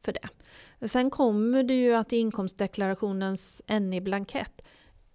för 0.06 0.13
det. 0.13 0.88
Sen 0.88 1.10
kommer 1.10 1.63
du 1.63 1.74
ju 1.74 1.94
att 1.94 2.13
i 2.13 2.18
inkomstdeklarationens 2.18 3.62
NI-blankett 3.68 4.62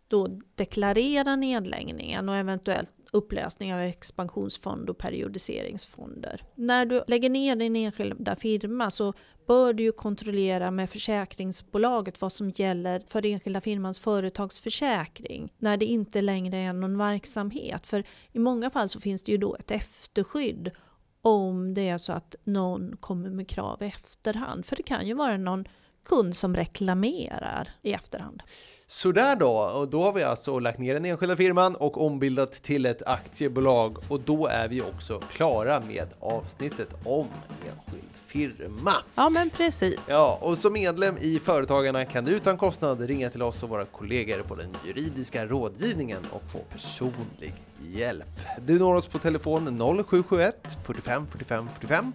då 0.09 0.27
deklarera 0.55 1.37
nedläggningen 1.37 2.29
och 2.29 2.37
eventuellt 2.37 2.95
upplösning 3.13 3.75
av 3.75 3.81
expansionsfond 3.81 4.91
och 4.91 4.99
periodiseringsfonder. 4.99 6.45
När 6.55 6.87
du 6.87 7.03
lägger 7.07 7.31
ner 7.31 7.57
din 7.57 7.77
enskilda 7.77 8.37
firma 8.37 8.91
så 8.91 9.13
bör 9.47 9.73
du 9.73 9.83
ju 9.83 9.93
kontrollera 9.93 10.71
med 10.71 10.91
försäkringsbolaget 10.91 12.21
vad 12.21 12.33
som 12.33 12.51
gäller 12.51 13.03
för 13.07 13.27
enskilda 13.27 13.61
firmans 13.61 14.01
företagsförsäkring 14.01 15.53
när 15.59 15.77
det 15.77 15.87
inte 15.87 16.21
längre 16.21 16.59
är 16.59 16.73
någon 16.73 16.99
verksamhet. 16.99 17.87
För 17.87 18.05
i 18.33 18.39
många 18.39 18.71
fall 18.71 18.89
så 18.89 19.01
finns 19.01 19.23
det 19.23 19.33
ju 19.33 19.39
då 19.39 19.55
ett 19.55 19.71
efterskydd 19.71 20.71
om 21.23 21.75
det 21.75 21.89
är 21.89 21.99
så 21.99 22.13
att 22.13 22.35
någon 22.45 22.97
kommer 22.97 23.31
med 23.31 23.49
krav 23.49 23.83
i 23.83 23.87
efterhand. 23.87 24.67
För 24.67 24.77
det 24.77 24.83
kan 24.83 25.07
ju 25.07 25.15
vara 25.15 25.37
någon 25.37 25.65
kund 26.05 26.37
som 26.37 26.57
reklamerar 26.57 27.69
i 27.83 27.93
efterhand. 27.93 28.43
Sådär 28.93 29.37
då, 29.37 29.51
och 29.51 29.89
då 29.89 30.03
har 30.03 30.13
vi 30.13 30.23
alltså 30.23 30.59
lagt 30.59 30.79
ner 30.79 30.95
den 30.95 31.05
enskilda 31.05 31.37
firman 31.37 31.77
och 31.77 32.07
ombildat 32.07 32.53
till 32.53 32.87
ett 32.87 33.03
aktiebolag 33.07 33.99
och 34.09 34.21
då 34.21 34.47
är 34.47 34.69
vi 34.69 34.83
också 34.83 35.21
klara 35.33 35.81
med 35.81 36.07
avsnittet 36.21 36.89
om 37.05 37.27
enskild 37.67 38.11
firma. 38.27 38.93
Ja, 39.15 39.29
men 39.29 39.51
precis. 39.51 40.07
Ja, 40.09 40.39
och 40.43 40.59
som 40.59 40.73
medlem 40.73 41.17
i 41.21 41.39
Företagarna 41.39 42.05
kan 42.05 42.25
du 42.25 42.33
utan 42.33 42.57
kostnad 42.57 43.01
ringa 43.01 43.31
till 43.31 43.43
oss 43.43 43.63
och 43.63 43.69
våra 43.69 43.85
kollegor 43.85 44.43
på 44.43 44.55
den 44.55 44.77
juridiska 44.87 45.47
rådgivningen 45.47 46.27
och 46.33 46.51
få 46.51 46.59
personlig 46.59 47.55
hjälp. 47.93 48.41
Du 48.67 48.79
når 48.79 48.95
oss 48.95 49.07
på 49.07 49.19
telefon 49.19 49.79
0771 50.05 50.79
45 50.85 51.27
45 51.27 51.69
45 51.81 52.13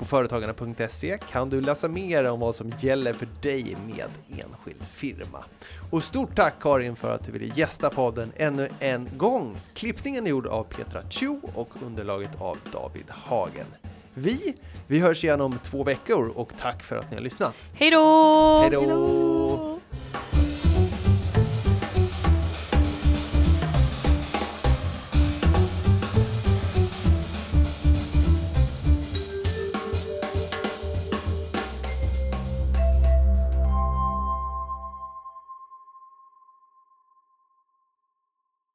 på 0.00 0.06
företagarna.se 0.06 1.18
kan 1.30 1.50
du 1.50 1.60
läsa 1.60 1.88
mer 1.88 2.30
om 2.30 2.40
vad 2.40 2.54
som 2.54 2.72
gäller 2.78 3.12
för 3.12 3.28
dig 3.42 3.76
med 3.86 4.08
enskild 4.28 4.82
firma. 4.92 5.44
Och 5.90 6.04
stort 6.04 6.36
tack 6.36 6.54
Karin 6.60 6.96
för 6.96 7.14
att 7.14 7.24
du 7.24 7.32
ville 7.32 7.54
gästa 7.54 7.90
podden 7.90 8.32
ännu 8.36 8.68
en 8.78 9.08
gång. 9.16 9.60
Klippningen 9.74 10.26
är 10.26 10.30
gjord 10.30 10.46
av 10.46 10.64
Petra 10.64 11.02
Chu 11.10 11.40
och 11.54 11.68
underlaget 11.86 12.40
av 12.40 12.58
David 12.72 13.04
Hagen. 13.08 13.66
Vi, 14.14 14.54
vi 14.86 14.98
hörs 14.98 15.24
igen 15.24 15.40
om 15.40 15.58
två 15.62 15.84
veckor 15.84 16.32
och 16.34 16.52
tack 16.58 16.82
för 16.82 16.96
att 16.96 17.10
ni 17.10 17.16
har 17.16 17.22
lyssnat. 17.22 17.68
Hej 17.74 17.90
då! 17.90 18.58
Hej 18.60 18.70
då! 18.70 19.79